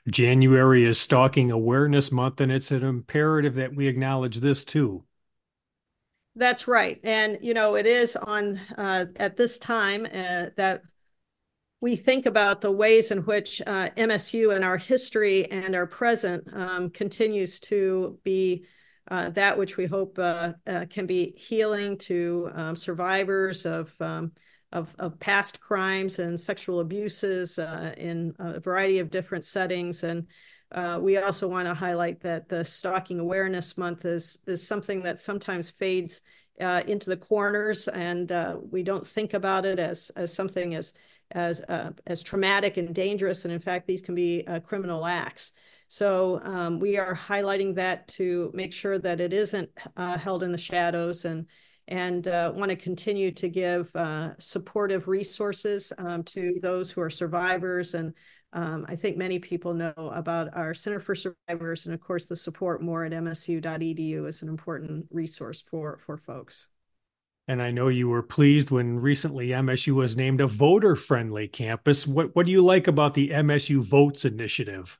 January 0.09 0.83
is 0.83 0.99
Stalking 0.99 1.51
Awareness 1.51 2.11
Month, 2.11 2.41
and 2.41 2.51
it's 2.51 2.71
an 2.71 2.83
imperative 2.83 3.55
that 3.55 3.73
we 3.73 3.87
acknowledge 3.87 4.41
this 4.41 4.65
too. 4.65 5.04
That's 6.35 6.67
right. 6.67 6.99
And, 7.03 7.37
you 7.41 7.53
know, 7.53 7.75
it 7.75 7.85
is 7.85 8.15
on 8.15 8.59
uh, 8.77 9.05
at 9.15 9.37
this 9.37 9.57
time 9.57 10.05
uh, 10.05 10.47
that 10.57 10.81
we 11.79 11.95
think 11.95 12.25
about 12.25 12.61
the 12.61 12.71
ways 12.71 13.11
in 13.11 13.19
which 13.19 13.61
uh, 13.65 13.89
MSU 13.95 14.51
and 14.51 14.63
our 14.63 14.77
history 14.77 15.49
and 15.49 15.75
our 15.75 15.85
present 15.85 16.43
um, 16.53 16.89
continues 16.89 17.59
to 17.61 18.19
be 18.23 18.65
uh, 19.09 19.29
that 19.29 19.57
which 19.57 19.77
we 19.77 19.85
hope 19.85 20.17
uh, 20.17 20.53
uh, 20.65 20.85
can 20.89 21.05
be 21.05 21.33
healing 21.37 21.97
to 21.99 22.49
um, 22.53 22.75
survivors 22.75 23.65
of, 23.65 23.93
um, 24.01 24.31
of, 24.71 24.93
of 24.97 25.19
past 25.19 25.59
crimes 25.61 26.17
and 26.19 26.39
sexual 26.39 26.79
abuses 26.79 27.59
in 27.59 28.33
a 28.39 28.59
variety 28.59 28.99
of 28.99 29.11
different 29.11 29.45
settings. 29.45 30.03
And 30.03 30.27
uh, 30.75 30.99
we 31.01 31.17
also 31.17 31.47
want 31.47 31.67
to 31.67 31.73
highlight 31.73 32.19
that 32.19 32.49
the 32.49 32.65
Stalking 32.65 33.19
Awareness 33.19 33.77
Month 33.77 34.03
is 34.03 34.39
is 34.45 34.67
something 34.67 35.03
that 35.03 35.21
sometimes 35.21 35.69
fades 35.69 36.21
uh, 36.59 36.83
into 36.85 37.09
the 37.09 37.15
corners, 37.17 37.87
and 37.87 38.29
uh, 38.31 38.57
we 38.69 38.83
don't 38.83 39.07
think 39.07 39.33
about 39.33 39.65
it 39.65 39.79
as 39.79 40.11
as 40.17 40.33
something 40.33 40.75
as 40.75 40.93
as 41.31 41.61
uh, 41.61 41.91
as 42.07 42.21
traumatic 42.21 42.75
and 42.75 42.93
dangerous. 42.93 43.45
And 43.45 43.53
in 43.53 43.61
fact, 43.61 43.87
these 43.87 44.01
can 44.01 44.15
be 44.15 44.43
uh, 44.47 44.59
criminal 44.59 45.05
acts. 45.05 45.53
So 45.87 46.41
um, 46.43 46.79
we 46.79 46.97
are 46.97 47.15
highlighting 47.15 47.75
that 47.75 48.07
to 48.09 48.51
make 48.53 48.73
sure 48.73 48.99
that 48.99 49.21
it 49.21 49.31
isn't 49.31 49.69
uh, 49.95 50.17
held 50.17 50.43
in 50.43 50.51
the 50.51 50.57
shadows 50.57 51.23
and 51.23 51.45
and 51.87 52.25
want 52.25 52.71
to 52.71 52.75
continue 52.75 53.31
to 53.31 53.47
give 53.47 53.95
supportive 54.39 55.07
resources 55.07 55.93
um, 55.99 56.23
to 56.23 56.59
those 56.61 56.89
who 56.89 56.99
are 56.99 57.11
survivors. 57.11 57.93
And 57.93 58.15
um, 58.55 58.85
I 58.87 58.95
think 58.95 59.17
many 59.17 59.37
people 59.37 59.73
know 59.73 59.93
about 59.97 60.55
our 60.55 60.73
Center 60.73 61.01
for 61.01 61.13
Survivors, 61.13 61.85
and 61.85 61.93
of 61.93 61.99
course, 61.99 62.25
the 62.25 62.37
support 62.37 62.81
more 62.81 63.03
at 63.03 63.11
msu.edu 63.11 64.27
is 64.27 64.41
an 64.41 64.47
important 64.47 65.07
resource 65.11 65.61
for 65.61 65.99
for 65.99 66.17
folks. 66.17 66.69
And 67.47 67.61
I 67.61 67.69
know 67.71 67.89
you 67.89 68.09
were 68.09 68.23
pleased 68.23 68.71
when 68.71 68.97
recently 68.97 69.49
MSU 69.49 69.93
was 69.93 70.15
named 70.15 70.41
a 70.41 70.47
voter 70.47 70.95
friendly 70.95 71.47
campus. 71.47 72.07
What, 72.07 72.35
what 72.35 72.47
do 72.47 72.51
you 72.51 72.63
like 72.63 72.87
about 72.87 73.13
the 73.13 73.29
MSU 73.29 73.81
Votes 73.83 74.25
initiative? 74.25 74.97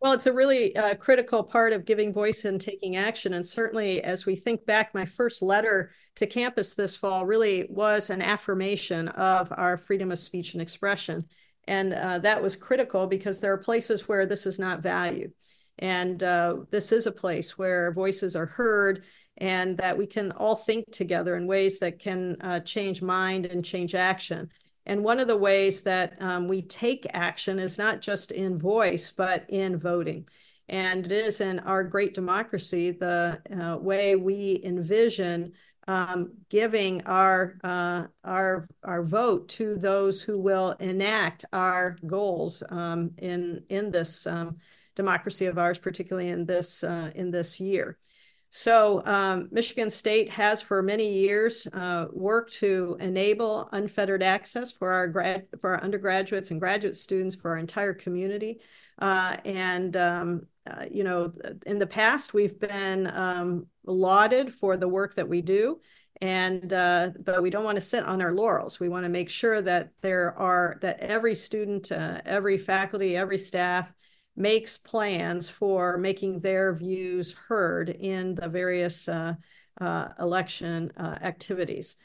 Well, 0.00 0.12
it's 0.12 0.26
a 0.26 0.32
really 0.32 0.76
uh, 0.76 0.94
critical 0.94 1.42
part 1.42 1.72
of 1.72 1.84
giving 1.84 2.12
voice 2.12 2.44
and 2.44 2.60
taking 2.60 2.96
action. 2.96 3.32
And 3.32 3.44
certainly, 3.44 4.00
as 4.04 4.26
we 4.26 4.36
think 4.36 4.64
back, 4.64 4.94
my 4.94 5.04
first 5.04 5.42
letter 5.42 5.90
to 6.16 6.26
campus 6.26 6.74
this 6.74 6.94
fall 6.94 7.26
really 7.26 7.66
was 7.68 8.10
an 8.10 8.22
affirmation 8.22 9.08
of 9.08 9.52
our 9.56 9.76
freedom 9.76 10.12
of 10.12 10.20
speech 10.20 10.52
and 10.52 10.62
expression. 10.62 11.24
And 11.68 11.92
uh, 11.92 12.18
that 12.20 12.42
was 12.42 12.56
critical 12.56 13.06
because 13.06 13.40
there 13.40 13.52
are 13.52 13.58
places 13.58 14.08
where 14.08 14.24
this 14.24 14.46
is 14.46 14.58
not 14.58 14.82
valued. 14.82 15.32
And 15.78 16.20
uh, 16.22 16.56
this 16.70 16.92
is 16.92 17.06
a 17.06 17.12
place 17.12 17.58
where 17.58 17.92
voices 17.92 18.34
are 18.34 18.46
heard 18.46 19.04
and 19.36 19.76
that 19.76 19.96
we 19.96 20.06
can 20.06 20.32
all 20.32 20.56
think 20.56 20.90
together 20.90 21.36
in 21.36 21.46
ways 21.46 21.78
that 21.78 21.98
can 21.98 22.36
uh, 22.40 22.60
change 22.60 23.02
mind 23.02 23.44
and 23.46 23.62
change 23.62 23.94
action. 23.94 24.48
And 24.86 25.04
one 25.04 25.20
of 25.20 25.28
the 25.28 25.36
ways 25.36 25.82
that 25.82 26.20
um, 26.22 26.48
we 26.48 26.62
take 26.62 27.06
action 27.12 27.58
is 27.58 27.76
not 27.76 28.00
just 28.00 28.32
in 28.32 28.58
voice, 28.58 29.12
but 29.12 29.44
in 29.50 29.78
voting. 29.78 30.26
And 30.70 31.04
it 31.04 31.12
is 31.12 31.42
in 31.42 31.58
our 31.60 31.84
great 31.84 32.14
democracy 32.14 32.92
the 32.92 33.40
uh, 33.60 33.76
way 33.76 34.16
we 34.16 34.62
envision 34.64 35.52
um, 35.88 36.34
giving 36.50 37.02
our 37.06 37.58
uh, 37.64 38.04
our 38.22 38.68
our 38.84 39.02
vote 39.02 39.48
to 39.48 39.76
those 39.76 40.22
who 40.22 40.38
will 40.38 40.72
enact 40.72 41.46
our 41.52 41.96
goals 42.06 42.62
um, 42.68 43.10
in 43.16 43.64
in 43.70 43.90
this 43.90 44.26
um, 44.26 44.58
democracy 44.94 45.46
of 45.46 45.58
ours, 45.58 45.78
particularly 45.78 46.28
in 46.28 46.44
this 46.44 46.84
uh, 46.84 47.10
in 47.14 47.30
this 47.30 47.58
year. 47.58 47.98
So 48.50 49.04
um, 49.04 49.48
Michigan 49.50 49.90
State 49.90 50.30
has 50.30 50.60
for 50.60 50.82
many 50.82 51.10
years 51.10 51.66
uh, 51.72 52.06
worked 52.12 52.52
to 52.54 52.96
enable 53.00 53.68
unfettered 53.72 54.22
access 54.22 54.70
for 54.70 54.92
our 54.92 55.08
grad 55.08 55.46
for 55.58 55.74
our 55.74 55.82
undergraduates 55.82 56.50
and 56.50 56.60
graduate 56.60 56.96
students 56.96 57.34
for 57.34 57.52
our 57.52 57.58
entire 57.58 57.94
community. 57.94 58.60
Uh, 58.98 59.36
and 59.44 59.96
um, 59.96 60.42
uh, 60.68 60.84
you 60.90 61.04
know, 61.04 61.32
in 61.66 61.78
the 61.78 61.86
past 61.86 62.34
we've 62.34 62.58
been 62.58 63.06
um, 63.08 63.66
lauded 63.84 64.52
for 64.52 64.76
the 64.76 64.88
work 64.88 65.14
that 65.14 65.28
we 65.28 65.40
do, 65.40 65.80
and 66.20 66.72
uh, 66.72 67.10
but 67.20 67.42
we 67.42 67.50
don't 67.50 67.64
want 67.64 67.76
to 67.76 67.80
sit 67.80 68.04
on 68.04 68.20
our 68.20 68.34
laurels. 68.34 68.80
We 68.80 68.88
want 68.88 69.04
to 69.04 69.08
make 69.08 69.30
sure 69.30 69.62
that 69.62 69.90
there 70.02 70.36
are 70.38 70.78
that 70.82 71.00
every 71.00 71.34
student, 71.34 71.90
uh, 71.90 72.20
every 72.24 72.58
faculty, 72.58 73.16
every 73.16 73.38
staff 73.38 73.92
makes 74.36 74.78
plans 74.78 75.48
for 75.48 75.98
making 75.98 76.40
their 76.40 76.74
views 76.74 77.32
heard 77.32 77.90
in 77.90 78.34
the 78.34 78.48
various 78.48 79.08
uh, 79.08 79.34
uh, 79.80 80.08
election 80.20 80.92
activities. 80.98 81.96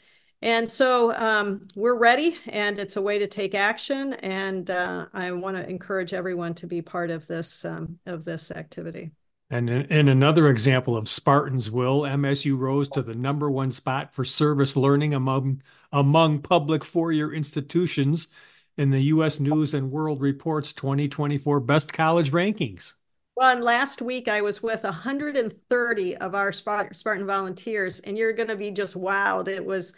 And 0.44 0.70
so 0.70 1.16
um, 1.16 1.70
we're 1.74 1.98
ready, 1.98 2.36
and 2.48 2.78
it's 2.78 2.98
a 2.98 3.02
way 3.02 3.18
to 3.18 3.28
take 3.28 3.56
action. 3.56 4.12
And 4.16 4.70
uh, 4.70 5.06
I 5.14 5.32
want 5.32 5.56
to 5.56 5.68
encourage 5.70 6.14
everyone 6.14 6.54
to 6.56 6.68
be 6.68 6.82
part 6.82 7.12
of 7.12 7.26
this 7.28 7.64
um, 7.64 7.98
of 8.06 8.26
this 8.26 8.52
activity. 8.52 9.12
And 9.50 9.70
in 9.70 10.10
another 10.10 10.50
example 10.50 10.98
of 10.98 11.08
Spartans 11.08 11.72
will, 11.72 12.02
MSU 12.02 12.58
rose 12.58 12.90
to 12.90 13.02
the 13.02 13.16
number 13.16 13.50
one 13.50 13.72
spot 13.72 14.14
for 14.14 14.26
service 14.26 14.76
learning 14.76 15.14
among 15.14 15.62
among 15.94 16.40
public 16.40 16.84
four-year 16.84 17.34
institutions 17.34 18.28
in 18.76 18.90
the 18.90 19.00
U.S. 19.04 19.40
News 19.40 19.74
and 19.74 19.92
World 19.92 20.20
Report's 20.20 20.74
2024 20.74 21.62
Best 21.62 21.94
College 21.94 22.32
Rankings. 22.32 22.96
Well, 23.38 23.56
and 23.56 23.64
last 23.64 24.02
week 24.02 24.28
I 24.28 24.42
was 24.42 24.62
with 24.62 24.84
130 24.84 26.18
of 26.18 26.36
our 26.36 26.52
Spartan 26.52 27.26
volunteers, 27.26 28.02
and 28.02 28.18
you're 28.18 28.34
going 28.34 28.50
to 28.50 28.58
be 28.58 28.72
just 28.72 28.96
wowed. 28.96 29.48
It 29.48 29.66
was, 29.66 29.94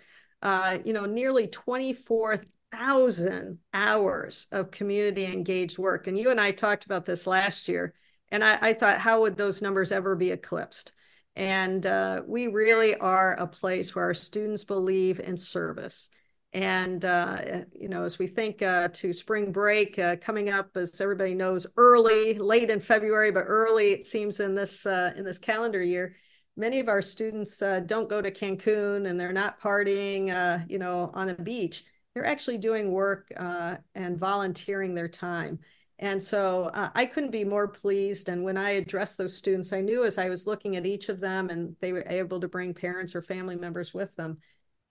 uh, 0.46 0.78
you 0.86 0.94
know, 0.94 1.08
nearly 1.08 1.48
24,000 1.48 3.58
hours 3.74 4.46
of 4.52 4.70
community 4.70 5.26
engaged 5.26 5.80
work. 5.80 6.06
And 6.06 6.16
you 6.16 6.30
and 6.30 6.40
I 6.40 6.52
talked 6.52 6.86
about 6.86 7.04
this 7.04 7.26
last 7.26 7.68
year, 7.68 7.96
and 8.30 8.44
I, 8.44 8.60
I 8.62 8.74
thought, 8.74 9.00
how 9.00 9.22
would 9.22 9.38
those 9.38 9.64
numbers 9.64 9.92
ever 9.92 10.16
be 10.16 10.30
eclipsed? 10.30 10.92
And 11.36 11.84
uh, 11.84 12.22
we 12.28 12.46
really 12.46 12.96
are 12.96 13.34
a 13.34 13.48
place 13.48 13.96
where 13.96 14.06
our 14.06 14.14
students 14.14 14.64
believe 14.64 15.20
in 15.20 15.36
service 15.36 16.12
and, 16.54 17.04
uh, 17.04 17.64
you 17.74 17.90
know, 17.90 18.04
as 18.04 18.18
we 18.18 18.28
think 18.28 18.62
uh, 18.62 18.88
to 18.94 19.12
spring 19.14 19.52
break 19.52 20.00
uh, 20.00 20.16
coming 20.22 20.50
up, 20.50 20.78
as 20.78 21.02
everybody 21.02 21.34
knows, 21.34 21.68
early, 21.76 22.36
late 22.36 22.70
in 22.70 22.80
February, 22.80 23.32
but 23.32 23.44
early, 23.46 23.92
it 23.92 24.08
seems 24.08 24.40
in 24.40 24.56
this 24.56 24.86
uh, 24.86 25.12
in 25.18 25.26
this 25.26 25.38
calendar 25.38 25.84
year, 25.84 26.16
many 26.58 26.80
of 26.80 26.88
our 26.88 27.02
students 27.02 27.62
uh, 27.62 27.82
don't 27.82 28.10
go 28.10 28.22
to 28.22 28.32
Cancun 28.32 29.08
and 29.08 29.20
they're 29.20 29.34
not 29.34 29.60
partying, 29.60 30.34
uh, 30.34 30.64
you 30.70 30.80
know, 30.80 31.12
on 31.14 31.28
the 31.28 31.34
beach. 31.34 31.86
They're 32.14 32.26
actually 32.26 32.58
doing 32.58 32.92
work 32.92 33.30
and 33.36 34.18
volunteering 34.18 34.96
their 34.96 35.10
time. 35.10 35.60
And 36.00 36.22
so 36.22 36.72
I 36.74 37.06
couldn't 37.06 37.32
be 37.32 37.46
more 37.46 37.68
pleased. 37.68 38.28
And 38.30 38.44
when 38.44 38.58
I 38.58 38.72
addressed 38.72 39.18
those 39.18 39.36
students, 39.36 39.72
I 39.72 39.82
knew 39.82 40.04
as 40.06 40.18
I 40.18 40.30
was 40.30 40.48
looking 40.48 40.76
at 40.76 40.86
each 40.86 41.10
of 41.10 41.20
them 41.20 41.50
and 41.50 41.76
they 41.80 41.94
were 41.94 42.06
able 42.08 42.40
to 42.40 42.48
bring 42.48 42.74
parents 42.74 43.16
or 43.16 43.22
family 43.22 43.56
members 43.56 43.94
with 43.94 44.16
them, 44.16 44.38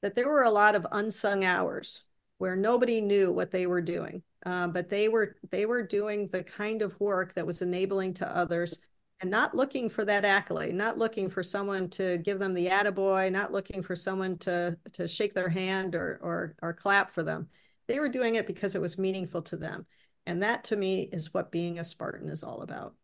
that 0.02 0.14
there 0.14 0.28
were 0.28 0.44
a 0.44 0.50
lot 0.50 0.74
of 0.74 0.86
unsung 0.92 1.44
hours 1.44 2.04
where 2.38 2.56
nobody 2.56 3.00
knew 3.00 3.32
what 3.32 3.50
they 3.50 3.66
were 3.66 3.80
doing, 3.80 4.22
uh, 4.44 4.68
but 4.68 4.88
they 4.88 5.08
were 5.08 5.36
they 5.50 5.66
were 5.66 5.82
doing 5.82 6.28
the 6.28 6.42
kind 6.42 6.82
of 6.82 6.98
work 7.00 7.34
that 7.34 7.46
was 7.46 7.62
enabling 7.62 8.14
to 8.14 8.36
others 8.36 8.80
and 9.24 9.30
not 9.30 9.54
looking 9.54 9.88
for 9.88 10.04
that 10.04 10.26
accolade, 10.26 10.74
not 10.74 10.98
looking 10.98 11.30
for 11.30 11.42
someone 11.42 11.88
to 11.88 12.18
give 12.18 12.38
them 12.38 12.52
the 12.52 12.66
attaboy, 12.66 13.32
not 13.32 13.52
looking 13.52 13.82
for 13.82 13.96
someone 13.96 14.36
to 14.36 14.76
to 14.92 15.08
shake 15.08 15.32
their 15.32 15.48
hand 15.48 15.94
or 15.94 16.20
or 16.20 16.54
or 16.60 16.74
clap 16.74 17.10
for 17.10 17.22
them. 17.22 17.48
They 17.86 18.00
were 18.00 18.10
doing 18.10 18.34
it 18.34 18.46
because 18.46 18.74
it 18.74 18.82
was 18.82 18.98
meaningful 18.98 19.40
to 19.40 19.56
them. 19.56 19.86
And 20.26 20.42
that 20.42 20.62
to 20.64 20.76
me 20.76 21.08
is 21.10 21.32
what 21.32 21.50
being 21.50 21.78
a 21.78 21.84
Spartan 21.84 22.28
is 22.28 22.42
all 22.42 22.60
about. 22.60 22.96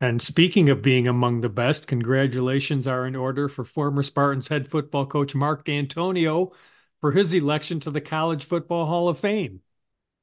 And 0.00 0.20
speaking 0.20 0.68
of 0.68 0.82
being 0.82 1.06
among 1.06 1.42
the 1.42 1.48
best, 1.48 1.86
congratulations 1.86 2.88
are 2.88 3.06
in 3.06 3.14
order 3.14 3.48
for 3.48 3.62
former 3.62 4.02
Spartans 4.02 4.48
head 4.48 4.66
football 4.66 5.06
coach 5.06 5.32
Mark 5.32 5.64
Dantonio 5.64 6.52
for 7.00 7.12
his 7.12 7.32
election 7.34 7.78
to 7.80 7.92
the 7.92 8.00
College 8.00 8.42
Football 8.46 8.86
Hall 8.86 9.08
of 9.08 9.20
Fame. 9.20 9.60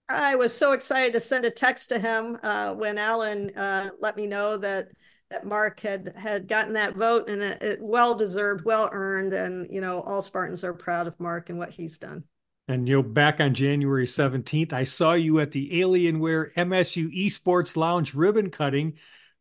I 0.09 0.35
was 0.35 0.53
so 0.53 0.73
excited 0.73 1.13
to 1.13 1.21
send 1.21 1.45
a 1.45 1.51
text 1.51 1.89
to 1.89 1.99
him 1.99 2.37
uh, 2.43 2.73
when 2.73 2.97
Alan 2.97 3.55
uh, 3.55 3.91
let 3.99 4.17
me 4.17 4.27
know 4.27 4.57
that 4.57 4.89
that 5.29 5.45
Mark 5.45 5.79
had 5.79 6.13
had 6.15 6.47
gotten 6.47 6.73
that 6.73 6.95
vote, 6.95 7.29
and 7.29 7.41
it, 7.41 7.61
it 7.61 7.79
well 7.81 8.15
deserved, 8.15 8.65
well 8.65 8.89
earned, 8.91 9.33
and 9.33 9.67
you 9.71 9.81
know 9.81 10.01
all 10.01 10.21
Spartans 10.21 10.63
are 10.63 10.73
proud 10.73 11.07
of 11.07 11.19
Mark 11.19 11.49
and 11.49 11.57
what 11.57 11.69
he's 11.69 11.97
done. 11.97 12.23
And 12.67 12.87
you 12.87 12.97
know, 12.97 13.03
back 13.03 13.39
on 13.39 13.53
January 13.53 14.05
17th, 14.05 14.73
I 14.73 14.83
saw 14.83 15.13
you 15.13 15.39
at 15.39 15.51
the 15.51 15.81
Alienware 15.81 16.53
MSU 16.53 17.11
Esports 17.25 17.75
Lounge 17.75 18.13
ribbon 18.13 18.51
cutting 18.51 18.95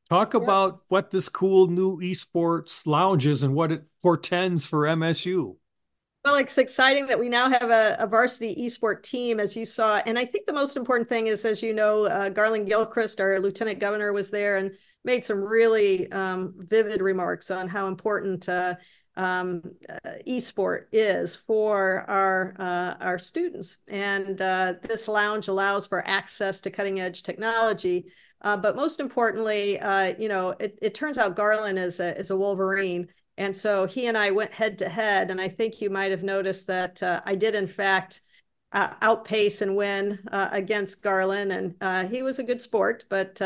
Talk 0.09 0.33
yeah. 0.33 0.41
about 0.41 0.81
what 0.89 1.11
this 1.11 1.29
cool 1.29 1.67
new 1.67 1.99
esports 1.99 2.87
lounge 2.87 3.27
is 3.27 3.43
and 3.43 3.55
what 3.55 3.73
it 3.73 3.85
portends 4.03 4.65
for 4.65 4.81
MSU. 4.85 5.57
Well, 6.25 6.37
it's 6.37 6.59
exciting 6.59 7.07
that 7.07 7.19
we 7.19 7.29
now 7.29 7.49
have 7.51 7.71
a, 7.71 7.97
a, 7.99 8.07
varsity 8.07 8.55
esport 8.57 9.03
team, 9.03 9.39
as 9.39 9.57
you 9.57 9.65
saw. 9.65 10.01
And 10.05 10.19
I 10.19 10.25
think 10.25 10.47
the 10.47 10.53
most 10.53 10.77
important 10.77 11.09
thing 11.09 11.27
is, 11.27 11.45
as 11.45 11.63
you 11.63 11.73
know, 11.73 12.07
uh, 12.07 12.29
Garland 12.29 12.67
Gilchrist, 12.67 13.21
our 13.21 13.39
lieutenant 13.39 13.79
governor, 13.79 14.13
was 14.13 14.31
there 14.31 14.57
and 14.57 14.73
made 15.05 15.25
some 15.25 15.41
really 15.41 16.11
um, 16.13 16.55
vivid 16.57 17.01
remarks 17.01 17.51
on 17.51 17.69
how 17.69 17.89
important 17.89 18.49
uh, 18.49 18.75
um, 19.17 19.63
uh, 19.89 20.11
esport 20.27 20.85
is 20.93 21.35
for 21.35 22.05
our 22.09 22.55
uh, 22.59 22.95
our 23.05 23.19
students. 23.19 23.79
And 23.89 24.41
uh, 24.41 24.75
this 24.83 25.09
lounge 25.09 25.49
allows 25.49 25.87
for 25.87 26.07
access 26.07 26.61
to 26.63 26.71
cutting 26.71 27.01
edge 27.01 27.23
technology 27.23 28.07
uh, 28.41 28.57
but 28.57 28.77
most 28.77 29.01
importantly, 29.01 29.81
uh, 29.81 30.15
you 30.19 30.29
know, 30.29 30.51
it, 30.61 30.79
it 30.81 30.95
turns 30.95 31.19
out 31.19 31.37
Garland 31.37 31.79
is 31.79 32.01
a, 32.01 32.17
is 32.19 32.31
a 32.31 32.37
Wolverine. 32.37 33.09
And 33.37 33.57
so 33.57 33.87
he 33.87 34.07
and 34.07 34.17
I 34.17 34.31
went 34.31 34.53
head 34.53 34.79
to 34.79 34.89
head. 34.89 35.31
And 35.31 35.41
I 35.41 35.49
think 35.49 35.81
you 35.81 35.91
might 35.91 36.11
have 36.11 36.23
noticed 36.23 36.67
that 36.69 37.03
uh, 37.03 37.21
I 37.25 37.35
did, 37.35 37.55
in 37.55 37.67
fact, 37.67 38.23
uh, 38.73 38.95
outpace 39.01 39.63
and 39.63 39.77
win 39.77 40.19
uh, 40.31 40.49
against 40.53 41.03
Garland. 41.03 41.53
And 41.81 42.11
he 42.11 42.23
was 42.23 42.39
a 42.39 42.45
good 42.45 42.61
sport, 42.61 43.05
but 43.09 43.41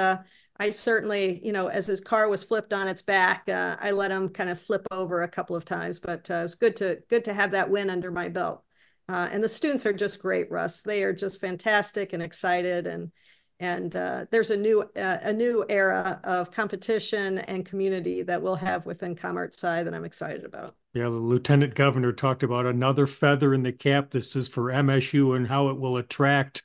I 0.62 0.71
certainly, 0.71 1.40
you 1.42 1.52
know, 1.52 1.66
as 1.66 1.88
his 1.88 2.00
car 2.00 2.28
was 2.28 2.45
flipped 2.45 2.73
on 2.73 2.87
its 2.87 3.02
back, 3.02 3.49
uh, 3.49 3.75
I 3.81 3.90
let 3.90 4.12
him 4.12 4.28
kind 4.28 4.49
of 4.49 4.61
flip 4.61 4.87
over 4.92 5.25
a 5.25 5.28
couple 5.28 5.57
of 5.57 5.64
times. 5.64 5.99
But 5.99 6.31
uh, 6.31 6.42
it's 6.45 6.54
good 6.54 6.76
to 6.76 7.02
good 7.09 7.25
to 7.25 7.35
have 7.35 7.50
that 7.50 7.69
win 7.69 7.90
under 7.90 8.12
my 8.12 8.28
belt. 8.28 8.62
Uh, 9.09 9.28
and 9.33 9.42
the 9.42 9.49
students 9.49 9.85
are 9.87 9.92
just 9.92 10.21
great, 10.21 10.52
Russ. 10.52 10.83
They 10.83 11.02
are 11.02 11.12
just 11.12 11.40
fantastic 11.40 12.12
and 12.12 12.23
excited, 12.23 12.87
and 12.87 13.11
and 13.59 13.97
uh, 13.97 14.26
there's 14.31 14.50
a 14.50 14.57
new 14.57 14.83
uh, 14.83 15.19
a 15.23 15.33
new 15.33 15.64
era 15.69 16.21
of 16.23 16.52
competition 16.52 17.38
and 17.38 17.66
community 17.66 18.23
that 18.23 18.40
we'll 18.40 18.54
have 18.54 18.87
within 18.87 19.16
ComArtSci 19.16 19.85
that 19.85 19.92
I'm 19.92 20.04
excited 20.04 20.45
about. 20.45 20.76
Yeah, 20.95 21.04
the 21.04 21.11
lieutenant 21.11 21.75
governor 21.75 22.12
talked 22.12 22.45
about 22.45 22.66
another 22.66 23.09
feather 23.09 23.52
in 23.52 23.64
the 23.64 23.73
cap. 23.73 24.12
This 24.12 24.37
is 24.37 24.47
for 24.47 24.71
MSU 24.71 25.35
and 25.35 25.49
how 25.49 25.71
it 25.71 25.81
will 25.81 25.97
attract 25.97 26.62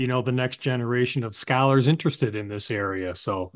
you 0.00 0.06
know 0.06 0.22
the 0.22 0.32
next 0.32 0.60
generation 0.60 1.22
of 1.22 1.36
scholars 1.36 1.86
interested 1.86 2.34
in 2.34 2.48
this 2.48 2.70
area. 2.70 3.14
So 3.14 3.52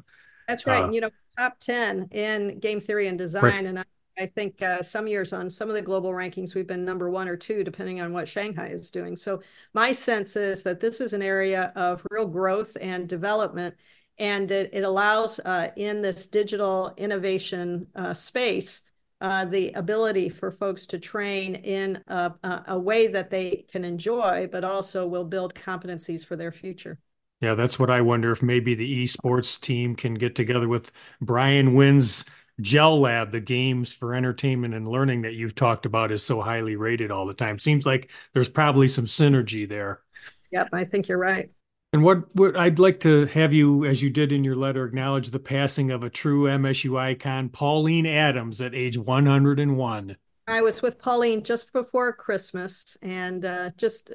that's 0.47 0.67
right. 0.67 0.85
uh, 0.85 0.91
you 0.91 1.01
know 1.01 1.09
top 1.39 1.59
10 1.59 2.09
in 2.11 2.61
game 2.61 2.81
theory 2.81 3.09
and 3.09 3.17
design. 3.17 3.43
Right. 3.43 3.65
and 3.65 3.79
I, 3.79 3.85
I 4.19 4.27
think 4.27 4.61
uh, 4.61 4.83
some 4.83 5.07
years 5.07 5.33
on 5.33 5.49
some 5.49 5.71
of 5.71 5.75
the 5.75 5.81
global 5.81 6.11
rankings 6.11 6.55
we've 6.55 6.67
been 6.67 6.85
number 6.85 7.09
one 7.09 7.29
or 7.29 7.37
two 7.37 7.65
depending 7.65 8.03
on 8.03 8.13
what 8.13 8.29
shanghai 8.29 8.69
is 8.69 8.91
doing. 8.91 9.17
So 9.17 9.41
my 9.73 9.93
sense 9.93 10.37
is 10.37 10.63
that 10.65 10.81
this 10.81 11.01
is 11.01 11.15
an 11.15 11.23
area 11.23 11.73
of 11.77 12.07
real 12.11 12.27
growth 12.27 12.77
and 12.79 13.09
development. 13.09 13.75
And 14.19 14.51
it, 14.51 14.69
it 14.75 14.85
allows 14.85 15.41
uh, 15.41 15.71
in 15.77 16.03
this 16.03 16.27
digital 16.27 16.93
innovation 16.99 17.87
uh, 17.97 18.13
space 18.13 18.83
uh, 19.21 19.45
the 19.45 19.73
ability 19.73 20.29
for 20.29 20.51
folks 20.51 20.87
to 20.87 20.99
train 20.99 21.55
in 21.55 22.03
a, 22.09 22.33
a, 22.69 22.79
way 22.79 23.07
that 23.07 23.31
they 23.31 23.65
can 23.71 23.85
enjoy, 23.85 24.49
but 24.51 24.65
also 24.65 25.07
will 25.07 25.25
build 25.25 25.55
competencies 25.55 26.27
for 26.27 26.37
their 26.37 26.53
future. 26.53 26.99
Yeah, 27.41 27.55
that's 27.55 27.79
what 27.79 27.91
I 27.91 28.01
wonder 28.01 28.33
if 28.33 28.43
maybe 28.43 28.75
the 28.75 29.05
esports 29.05 29.61
team 29.61 29.95
can 29.95 30.15
get 30.15 30.35
together 30.35 30.69
with 30.69 30.91
Brian 31.21 31.75
Winn's 31.75 32.25
Gel 32.61 33.01
Lab, 33.01 33.33
the 33.33 33.41
games 33.41 33.93
for 33.93 34.15
entertainment 34.15 34.75
and 34.75 34.89
learning 34.89 35.23
that 35.23 35.35
you've 35.35 35.55
talked 35.55 35.87
about 35.87 36.13
is 36.13 36.23
so 36.23 36.41
highly 36.41 36.77
rated 36.77 37.11
all 37.11 37.27
the 37.27 37.35
time. 37.35 37.59
Seems 37.59 37.85
like 37.85 38.11
there's 38.33 38.49
probably 38.49 38.89
some 38.89 39.07
synergy 39.07 39.69
there. 39.69 40.01
Yep, 40.53 40.69
I 40.73 40.85
think 40.85 41.09
you're 41.09 41.19
right. 41.19 41.51
And 41.95 42.03
what, 42.03 42.35
what 42.35 42.57
I'd 42.57 42.81
like 42.81 42.99
to 43.01 43.27
have 43.27 43.53
you, 43.53 43.85
as 43.85 44.03
you 44.03 44.11
did 44.11 44.33
in 44.33 44.43
your 44.43 44.57
letter, 44.57 44.85
acknowledge 44.85 45.31
the 45.31 45.39
passing 45.39 45.93
of 45.93 46.03
a 46.03 46.11
true 46.11 46.47
MSU 46.47 46.99
icon, 46.99 47.49
Pauline 47.49 48.05
Adams, 48.05 48.61
at 48.61 48.75
age 48.75 48.99
101. 48.99 50.17
I 50.49 50.61
was 50.61 50.83
with 50.83 50.99
Pauline 50.99 51.45
just 51.45 51.73
before 51.73 52.13
Christmas, 52.13 52.97
and 53.01 53.45
uh, 53.45 53.71
just 53.77 54.11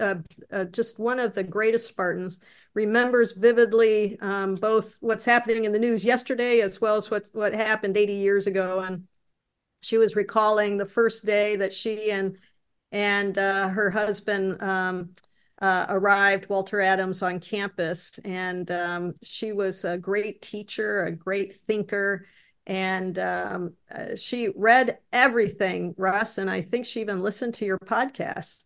uh, 0.00 0.14
uh, 0.50 0.64
just 0.64 0.98
one 0.98 1.18
of 1.18 1.34
the 1.34 1.44
greatest 1.44 1.86
Spartans. 1.86 2.38
Remembers 2.72 3.32
vividly 3.32 4.18
um, 4.22 4.54
both 4.54 4.96
what's 5.00 5.26
happening 5.26 5.66
in 5.66 5.72
the 5.72 5.78
news 5.78 6.06
yesterday 6.06 6.62
as 6.62 6.80
well 6.80 6.96
as 6.96 7.10
what's 7.10 7.28
what 7.34 7.52
happened 7.52 7.98
80 7.98 8.14
years 8.14 8.46
ago. 8.46 8.80
And 8.80 9.06
she 9.82 9.98
was 9.98 10.16
recalling 10.16 10.78
the 10.78 10.86
first 10.86 11.26
day 11.26 11.56
that 11.56 11.74
she 11.74 12.10
and 12.10 12.38
and 12.90 13.36
uh, 13.36 13.68
her 13.68 13.90
husband. 13.90 14.62
Um, 14.62 15.10
uh, 15.60 15.86
arrived, 15.88 16.48
Walter 16.48 16.80
Adams, 16.80 17.22
on 17.22 17.40
campus. 17.40 18.18
And 18.24 18.70
um, 18.70 19.14
she 19.22 19.52
was 19.52 19.84
a 19.84 19.98
great 19.98 20.40
teacher, 20.40 21.04
a 21.04 21.12
great 21.12 21.56
thinker. 21.66 22.26
And 22.66 23.18
um, 23.18 23.72
uh, 23.92 24.14
she 24.14 24.50
read 24.54 24.98
everything, 25.12 25.94
Russ. 25.96 26.38
And 26.38 26.50
I 26.50 26.62
think 26.62 26.84
she 26.84 27.00
even 27.00 27.22
listened 27.22 27.54
to 27.54 27.64
your 27.64 27.78
podcast. 27.78 28.64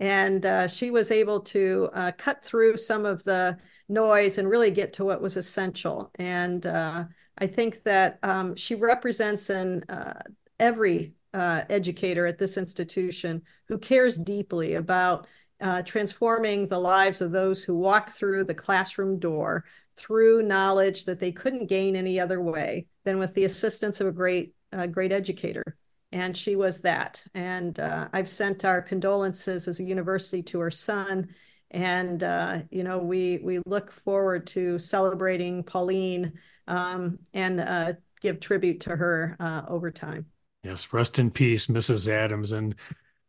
And 0.00 0.44
uh, 0.44 0.66
she 0.66 0.90
was 0.90 1.10
able 1.10 1.40
to 1.40 1.90
uh, 1.92 2.12
cut 2.18 2.44
through 2.44 2.76
some 2.78 3.04
of 3.04 3.22
the 3.22 3.56
noise 3.88 4.38
and 4.38 4.48
really 4.48 4.70
get 4.70 4.94
to 4.94 5.04
what 5.04 5.22
was 5.22 5.36
essential. 5.36 6.10
And 6.16 6.66
uh, 6.66 7.04
I 7.38 7.46
think 7.46 7.84
that 7.84 8.18
um, 8.22 8.56
she 8.56 8.74
represents 8.74 9.48
an 9.50 9.82
uh, 9.88 10.20
every 10.58 11.14
educator 11.34 12.26
at 12.26 12.38
this 12.38 12.58
institution 12.58 13.40
who 13.66 13.78
cares 13.78 14.18
deeply 14.18 14.74
about 14.74 15.26
uh, 15.62 15.82
transforming 15.82 16.66
the 16.66 16.78
lives 16.78 17.20
of 17.20 17.32
those 17.32 17.62
who 17.62 17.74
walk 17.76 18.10
through 18.10 18.44
the 18.44 18.54
classroom 18.54 19.18
door 19.18 19.64
through 19.96 20.42
knowledge 20.42 21.04
that 21.04 21.20
they 21.20 21.32
couldn't 21.32 21.68
gain 21.68 21.94
any 21.94 22.18
other 22.18 22.40
way 22.40 22.86
than 23.04 23.18
with 23.18 23.32
the 23.34 23.44
assistance 23.44 24.00
of 24.00 24.06
a 24.08 24.12
great, 24.12 24.54
uh, 24.72 24.86
great 24.86 25.12
educator. 25.12 25.62
And 26.10 26.36
she 26.36 26.56
was 26.56 26.80
that. 26.80 27.22
And 27.34 27.78
uh, 27.78 28.08
I've 28.12 28.28
sent 28.28 28.64
our 28.64 28.82
condolences 28.82 29.68
as 29.68 29.80
a 29.80 29.84
university 29.84 30.42
to 30.44 30.60
her 30.60 30.70
son. 30.70 31.28
And 31.70 32.22
uh, 32.22 32.58
you 32.70 32.84
know, 32.84 32.98
we 32.98 33.38
we 33.38 33.60
look 33.64 33.92
forward 33.92 34.46
to 34.48 34.78
celebrating 34.78 35.62
Pauline 35.62 36.34
um, 36.66 37.18
and 37.32 37.60
uh, 37.60 37.92
give 38.20 38.40
tribute 38.40 38.80
to 38.80 38.96
her 38.96 39.36
uh, 39.40 39.62
over 39.68 39.90
time. 39.90 40.26
Yes, 40.64 40.92
rest 40.92 41.18
in 41.18 41.30
peace, 41.30 41.66
Mrs. 41.66 42.08
Adams. 42.08 42.52
And 42.52 42.74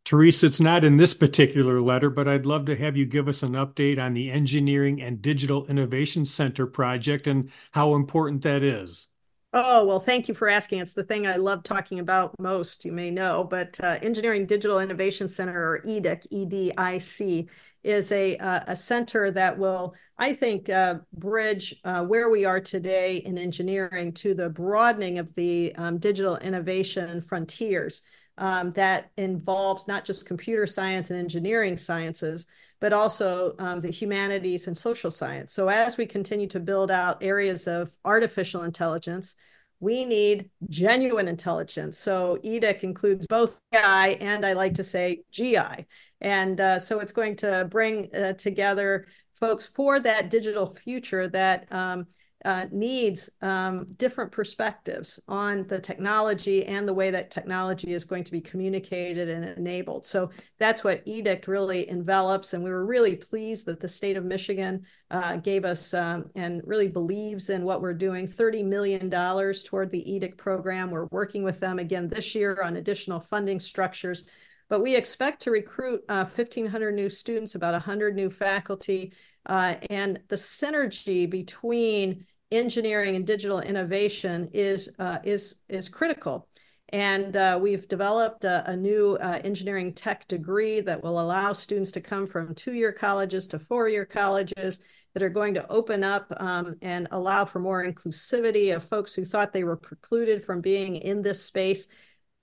Teresa, 0.06 0.48
it's 0.48 0.60
not 0.60 0.84
in 0.84 0.98
this 0.98 1.14
particular 1.14 1.80
letter, 1.80 2.10
but 2.10 2.28
I'd 2.28 2.46
love 2.46 2.66
to 2.66 2.76
have 2.76 2.98
you 2.98 3.06
give 3.06 3.30
us 3.30 3.42
an 3.42 3.54
update 3.54 4.00
on 4.00 4.14
the 4.14 4.30
Engineering 4.30 5.02
and 5.02 5.22
Digital 5.22 5.66
Innovation 5.68 6.26
Center 6.26 6.68
project 6.68 7.26
and 7.26 7.50
how 7.72 7.96
important 7.96 8.42
that 8.42 8.64
is. 8.64 9.08
Oh, 9.56 9.86
well, 9.86 10.00
thank 10.00 10.28
you 10.28 10.34
for 10.34 10.50
asking. 10.50 10.80
It's 10.80 10.94
the 10.94 11.04
thing 11.04 11.28
I 11.28 11.36
love 11.36 11.62
talking 11.62 12.00
about 12.00 12.38
most, 12.40 12.84
you 12.86 12.92
may 12.92 13.12
know. 13.12 13.44
But 13.44 13.80
uh, 13.82 14.00
Engineering 14.02 14.48
Digital 14.48 14.80
Innovation 14.80 15.28
Center, 15.28 15.74
or 15.74 15.82
EDIC, 15.86 16.28
EDIC, 16.32 17.50
is 17.84 18.12
a, 18.12 18.36
uh, 18.38 18.62
a 18.66 18.76
center 18.76 19.30
that 19.30 19.58
will, 19.58 19.94
I 20.18 20.34
think, 20.34 20.70
uh, 20.70 20.96
bridge 21.14 21.76
uh, 21.84 22.04
where 22.04 22.32
we 22.32 22.46
are 22.46 22.60
today 22.60 23.18
in 23.18 23.38
engineering 23.38 24.12
to 24.14 24.34
the 24.34 24.50
broadening 24.50 25.20
of 25.20 25.34
the 25.36 25.74
um, 25.76 26.00
digital 26.00 26.38
innovation 26.38 27.22
frontiers 27.22 28.02
um, 28.38 28.72
that 28.74 29.12
involves 29.18 29.88
not 29.88 30.06
just 30.06 30.26
computer 30.26 30.66
science 30.66 31.12
and 31.12 31.20
engineering 31.20 31.78
sciences, 31.78 32.48
but 32.80 32.94
also 32.94 33.56
um, 33.60 33.80
the 33.80 33.92
humanities 33.92 34.68
and 34.68 34.78
social 34.78 35.12
science. 35.12 35.54
So 35.54 35.70
as 35.70 35.98
we 35.98 36.06
continue 36.06 36.48
to 36.48 36.60
build 36.60 36.92
out 36.92 37.24
areas 37.24 37.68
of 37.68 37.92
artificial 38.04 38.64
intelligence, 38.64 39.36
we 39.80 40.06
need 40.06 40.50
genuine 40.70 41.28
intelligence. 41.28 41.98
So 41.98 42.38
EDIC 42.44 42.84
includes 42.84 43.28
both 43.28 43.60
AI 43.74 44.18
and 44.22 44.46
I 44.46 44.54
like 44.54 44.76
to 44.76 44.84
say 44.84 45.24
GI. 45.32 45.86
And 46.22 46.60
uh, 46.60 46.80
so 46.80 47.00
it's 47.00 47.12
going 47.12 47.36
to 47.38 47.68
bring 47.70 48.10
uh, 48.16 48.34
together 48.34 49.08
folks 49.36 49.66
for 49.66 50.00
that 50.00 50.30
digital 50.30 50.66
future 50.66 51.28
that 51.28 51.68
um, 51.72 52.08
uh, 52.46 52.66
needs 52.72 53.30
um, 53.42 53.88
different 53.98 54.32
perspectives 54.32 55.20
on 55.28 55.66
the 55.68 55.80
technology 55.80 56.66
and 56.66 56.88
the 56.88 56.94
way 56.94 57.10
that 57.10 57.32
technology 57.32 57.94
is 57.94 58.04
going 58.04 58.24
to 58.24 58.32
be 58.32 58.42
communicated 58.42 59.30
and 59.30 59.46
enabled. 59.58 60.06
So 60.06 60.30
that's 60.60 60.84
what 60.84 61.06
EDIC 61.06 61.48
really 61.48 61.90
envelops. 61.90 62.54
And 62.54 62.64
we 62.64 62.70
were 62.70 62.86
really 62.86 63.16
pleased 63.16 63.66
that 63.68 63.80
the 63.80 63.88
state 63.88 64.18
of 64.18 64.26
Michigan 64.26 64.84
uh, 65.12 65.38
gave 65.38 65.64
us 65.64 65.94
um, 65.94 66.26
and 66.36 66.62
really 66.66 66.88
believes 66.88 67.50
in 67.50 67.64
what 67.64 67.82
we're 67.82 67.94
doing 67.94 68.28
$30 68.28 68.66
million 68.66 69.10
toward 69.10 69.92
the 69.92 70.04
EDIC 70.04 70.38
program. 70.38 70.92
We're 70.92 71.08
working 71.12 71.44
with 71.44 71.60
them 71.60 71.80
again 71.80 72.10
this 72.10 72.36
year 72.36 72.62
on 72.62 72.76
additional 72.76 73.20
funding 73.20 73.60
structures 73.60 74.26
but 74.70 74.82
we 74.82 74.96
expect 74.96 75.42
to 75.44 75.52
recruit 75.52 76.02
uh, 76.10 76.26
1,500 76.26 76.96
new 76.96 77.08
students, 77.08 77.54
about 77.54 77.74
100 77.74 78.16
new 78.16 78.30
faculty, 78.30 79.14
uh, 79.46 79.76
and 79.90 80.20
the 80.30 80.36
synergy 80.36 81.30
between 81.30 82.26
engineering 82.54 83.16
and 83.16 83.26
digital 83.26 83.60
innovation 83.60 84.50
is 84.54 84.90
uh, 85.00 85.20
is 85.24 85.56
is 85.70 85.90
critical. 85.90 86.48
And 86.90 87.36
uh, 87.36 87.58
we've 87.60 87.88
developed 87.88 88.46
a, 88.46 88.70
a 88.70 88.78
new 88.78 89.18
uh, 89.20 89.40
engineering 89.44 89.94
tech 89.94 90.28
degree 90.28 90.80
that 90.82 91.02
will 91.02 91.20
allow 91.20 91.52
students 91.52 91.92
to 91.94 92.02
come 92.02 92.28
from 92.28 92.54
two-year 92.54 92.92
colleges 92.92 93.48
to 93.48 93.58
four-year 93.58 94.06
colleges 94.06 94.80
that 95.14 95.24
are 95.24 95.30
going 95.30 95.56
to 95.56 95.68
open 95.72 96.04
up 96.04 96.32
um, 96.38 96.76
and 96.84 97.08
allow 97.12 97.46
for 97.46 97.60
more 97.60 97.84
inclusivity 97.84 98.76
of 98.76 98.84
folks 98.84 99.14
who 99.14 99.26
thought 99.26 99.54
they 99.54 99.64
were 99.64 99.76
precluded 99.76 100.44
from 100.44 100.62
being 100.62 100.98
in 100.98 101.22
this 101.22 101.42
space. 101.42 101.88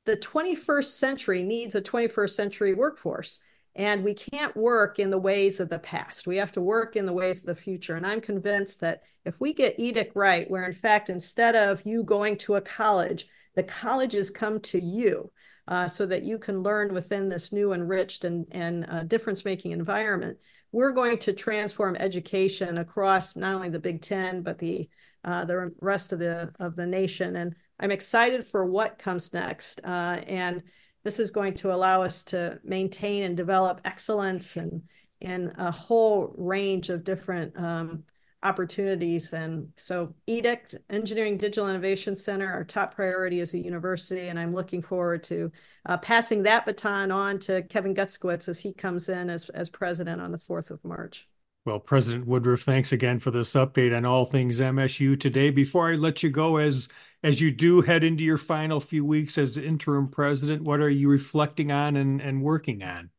The 0.05 0.16
21st 0.16 0.85
century 0.85 1.42
needs 1.44 1.75
a 1.75 1.83
21st 1.83 2.31
century 2.31 2.75
workforce. 2.75 3.40
And 3.80 4.04
we 4.04 4.12
can't 4.12 4.54
work 4.54 4.98
in 4.98 5.08
the 5.08 5.16
ways 5.18 5.58
of 5.58 5.70
the 5.70 5.78
past. 5.78 6.26
We 6.26 6.36
have 6.36 6.52
to 6.52 6.60
work 6.60 6.96
in 6.96 7.06
the 7.06 7.14
ways 7.14 7.40
of 7.40 7.46
the 7.46 7.54
future. 7.54 7.96
And 7.96 8.06
I'm 8.06 8.20
convinced 8.20 8.78
that 8.80 9.04
if 9.24 9.40
we 9.40 9.54
get 9.54 9.78
EDIC 9.78 10.10
right, 10.14 10.50
where 10.50 10.64
in 10.64 10.74
fact, 10.74 11.08
instead 11.08 11.56
of 11.56 11.80
you 11.86 12.04
going 12.04 12.36
to 12.38 12.56
a 12.56 12.60
college, 12.60 13.26
the 13.54 13.62
colleges 13.62 14.28
come 14.28 14.60
to 14.60 14.78
you 14.78 15.32
uh, 15.66 15.88
so 15.88 16.04
that 16.04 16.24
you 16.24 16.36
can 16.38 16.62
learn 16.62 16.92
within 16.92 17.30
this 17.30 17.54
new 17.54 17.72
enriched 17.72 18.26
and, 18.26 18.46
and 18.52 18.84
uh, 18.90 19.02
difference 19.04 19.46
making 19.46 19.72
environment, 19.72 20.36
we're 20.72 20.92
going 20.92 21.16
to 21.16 21.32
transform 21.32 21.96
education 21.96 22.76
across 22.76 23.34
not 23.34 23.54
only 23.54 23.70
the 23.70 23.78
Big 23.78 24.02
Ten, 24.02 24.42
but 24.42 24.58
the, 24.58 24.90
uh, 25.24 25.46
the 25.46 25.72
rest 25.80 26.12
of 26.12 26.18
the, 26.18 26.52
of 26.60 26.76
the 26.76 26.86
nation. 26.86 27.36
And 27.36 27.56
I'm 27.80 27.92
excited 27.92 28.46
for 28.46 28.66
what 28.66 28.98
comes 28.98 29.32
next. 29.32 29.80
Uh, 29.82 30.20
and 30.26 30.62
this 31.04 31.18
is 31.18 31.30
going 31.30 31.54
to 31.54 31.72
allow 31.72 32.02
us 32.02 32.24
to 32.24 32.58
maintain 32.64 33.22
and 33.22 33.36
develop 33.36 33.80
excellence 33.84 34.56
and 34.56 34.82
in 35.20 35.52
a 35.58 35.70
whole 35.70 36.34
range 36.36 36.88
of 36.88 37.04
different 37.04 37.56
um, 37.58 38.04
opportunities. 38.42 39.32
And 39.32 39.68
so, 39.76 40.14
EDIC, 40.26 40.74
Engineering 40.88 41.36
Digital 41.36 41.68
Innovation 41.68 42.16
Center, 42.16 42.50
our 42.50 42.64
top 42.64 42.94
priority 42.94 43.40
as 43.40 43.54
a 43.54 43.58
university. 43.58 44.28
And 44.28 44.38
I'm 44.38 44.54
looking 44.54 44.82
forward 44.82 45.22
to 45.24 45.52
uh, 45.86 45.98
passing 45.98 46.42
that 46.44 46.64
baton 46.64 47.10
on 47.10 47.38
to 47.40 47.62
Kevin 47.64 47.94
Guskiewicz 47.94 48.48
as 48.48 48.58
he 48.58 48.72
comes 48.72 49.08
in 49.08 49.28
as, 49.28 49.48
as 49.50 49.68
president 49.68 50.20
on 50.20 50.32
the 50.32 50.38
4th 50.38 50.70
of 50.70 50.82
March. 50.84 51.28
Well, 51.66 51.78
President 51.78 52.26
Woodruff, 52.26 52.62
thanks 52.62 52.92
again 52.92 53.18
for 53.18 53.30
this 53.30 53.52
update 53.52 53.94
on 53.94 54.06
all 54.06 54.24
things 54.24 54.60
MSU 54.60 55.20
today. 55.20 55.50
Before 55.50 55.92
I 55.92 55.96
let 55.96 56.22
you 56.22 56.30
go, 56.30 56.56
as 56.56 56.88
as 57.22 57.40
you 57.40 57.50
do 57.50 57.83
head 57.83 58.04
into 58.04 58.24
your 58.24 58.38
final 58.38 58.80
few 58.80 59.04
weeks 59.04 59.37
as 59.37 59.56
interim 59.56 60.09
president, 60.09 60.62
what 60.62 60.80
are 60.80 60.90
you 60.90 61.09
reflecting 61.09 61.70
on 61.70 61.96
and, 61.96 62.20
and 62.20 62.42
working 62.42 62.83
on? 62.83 63.11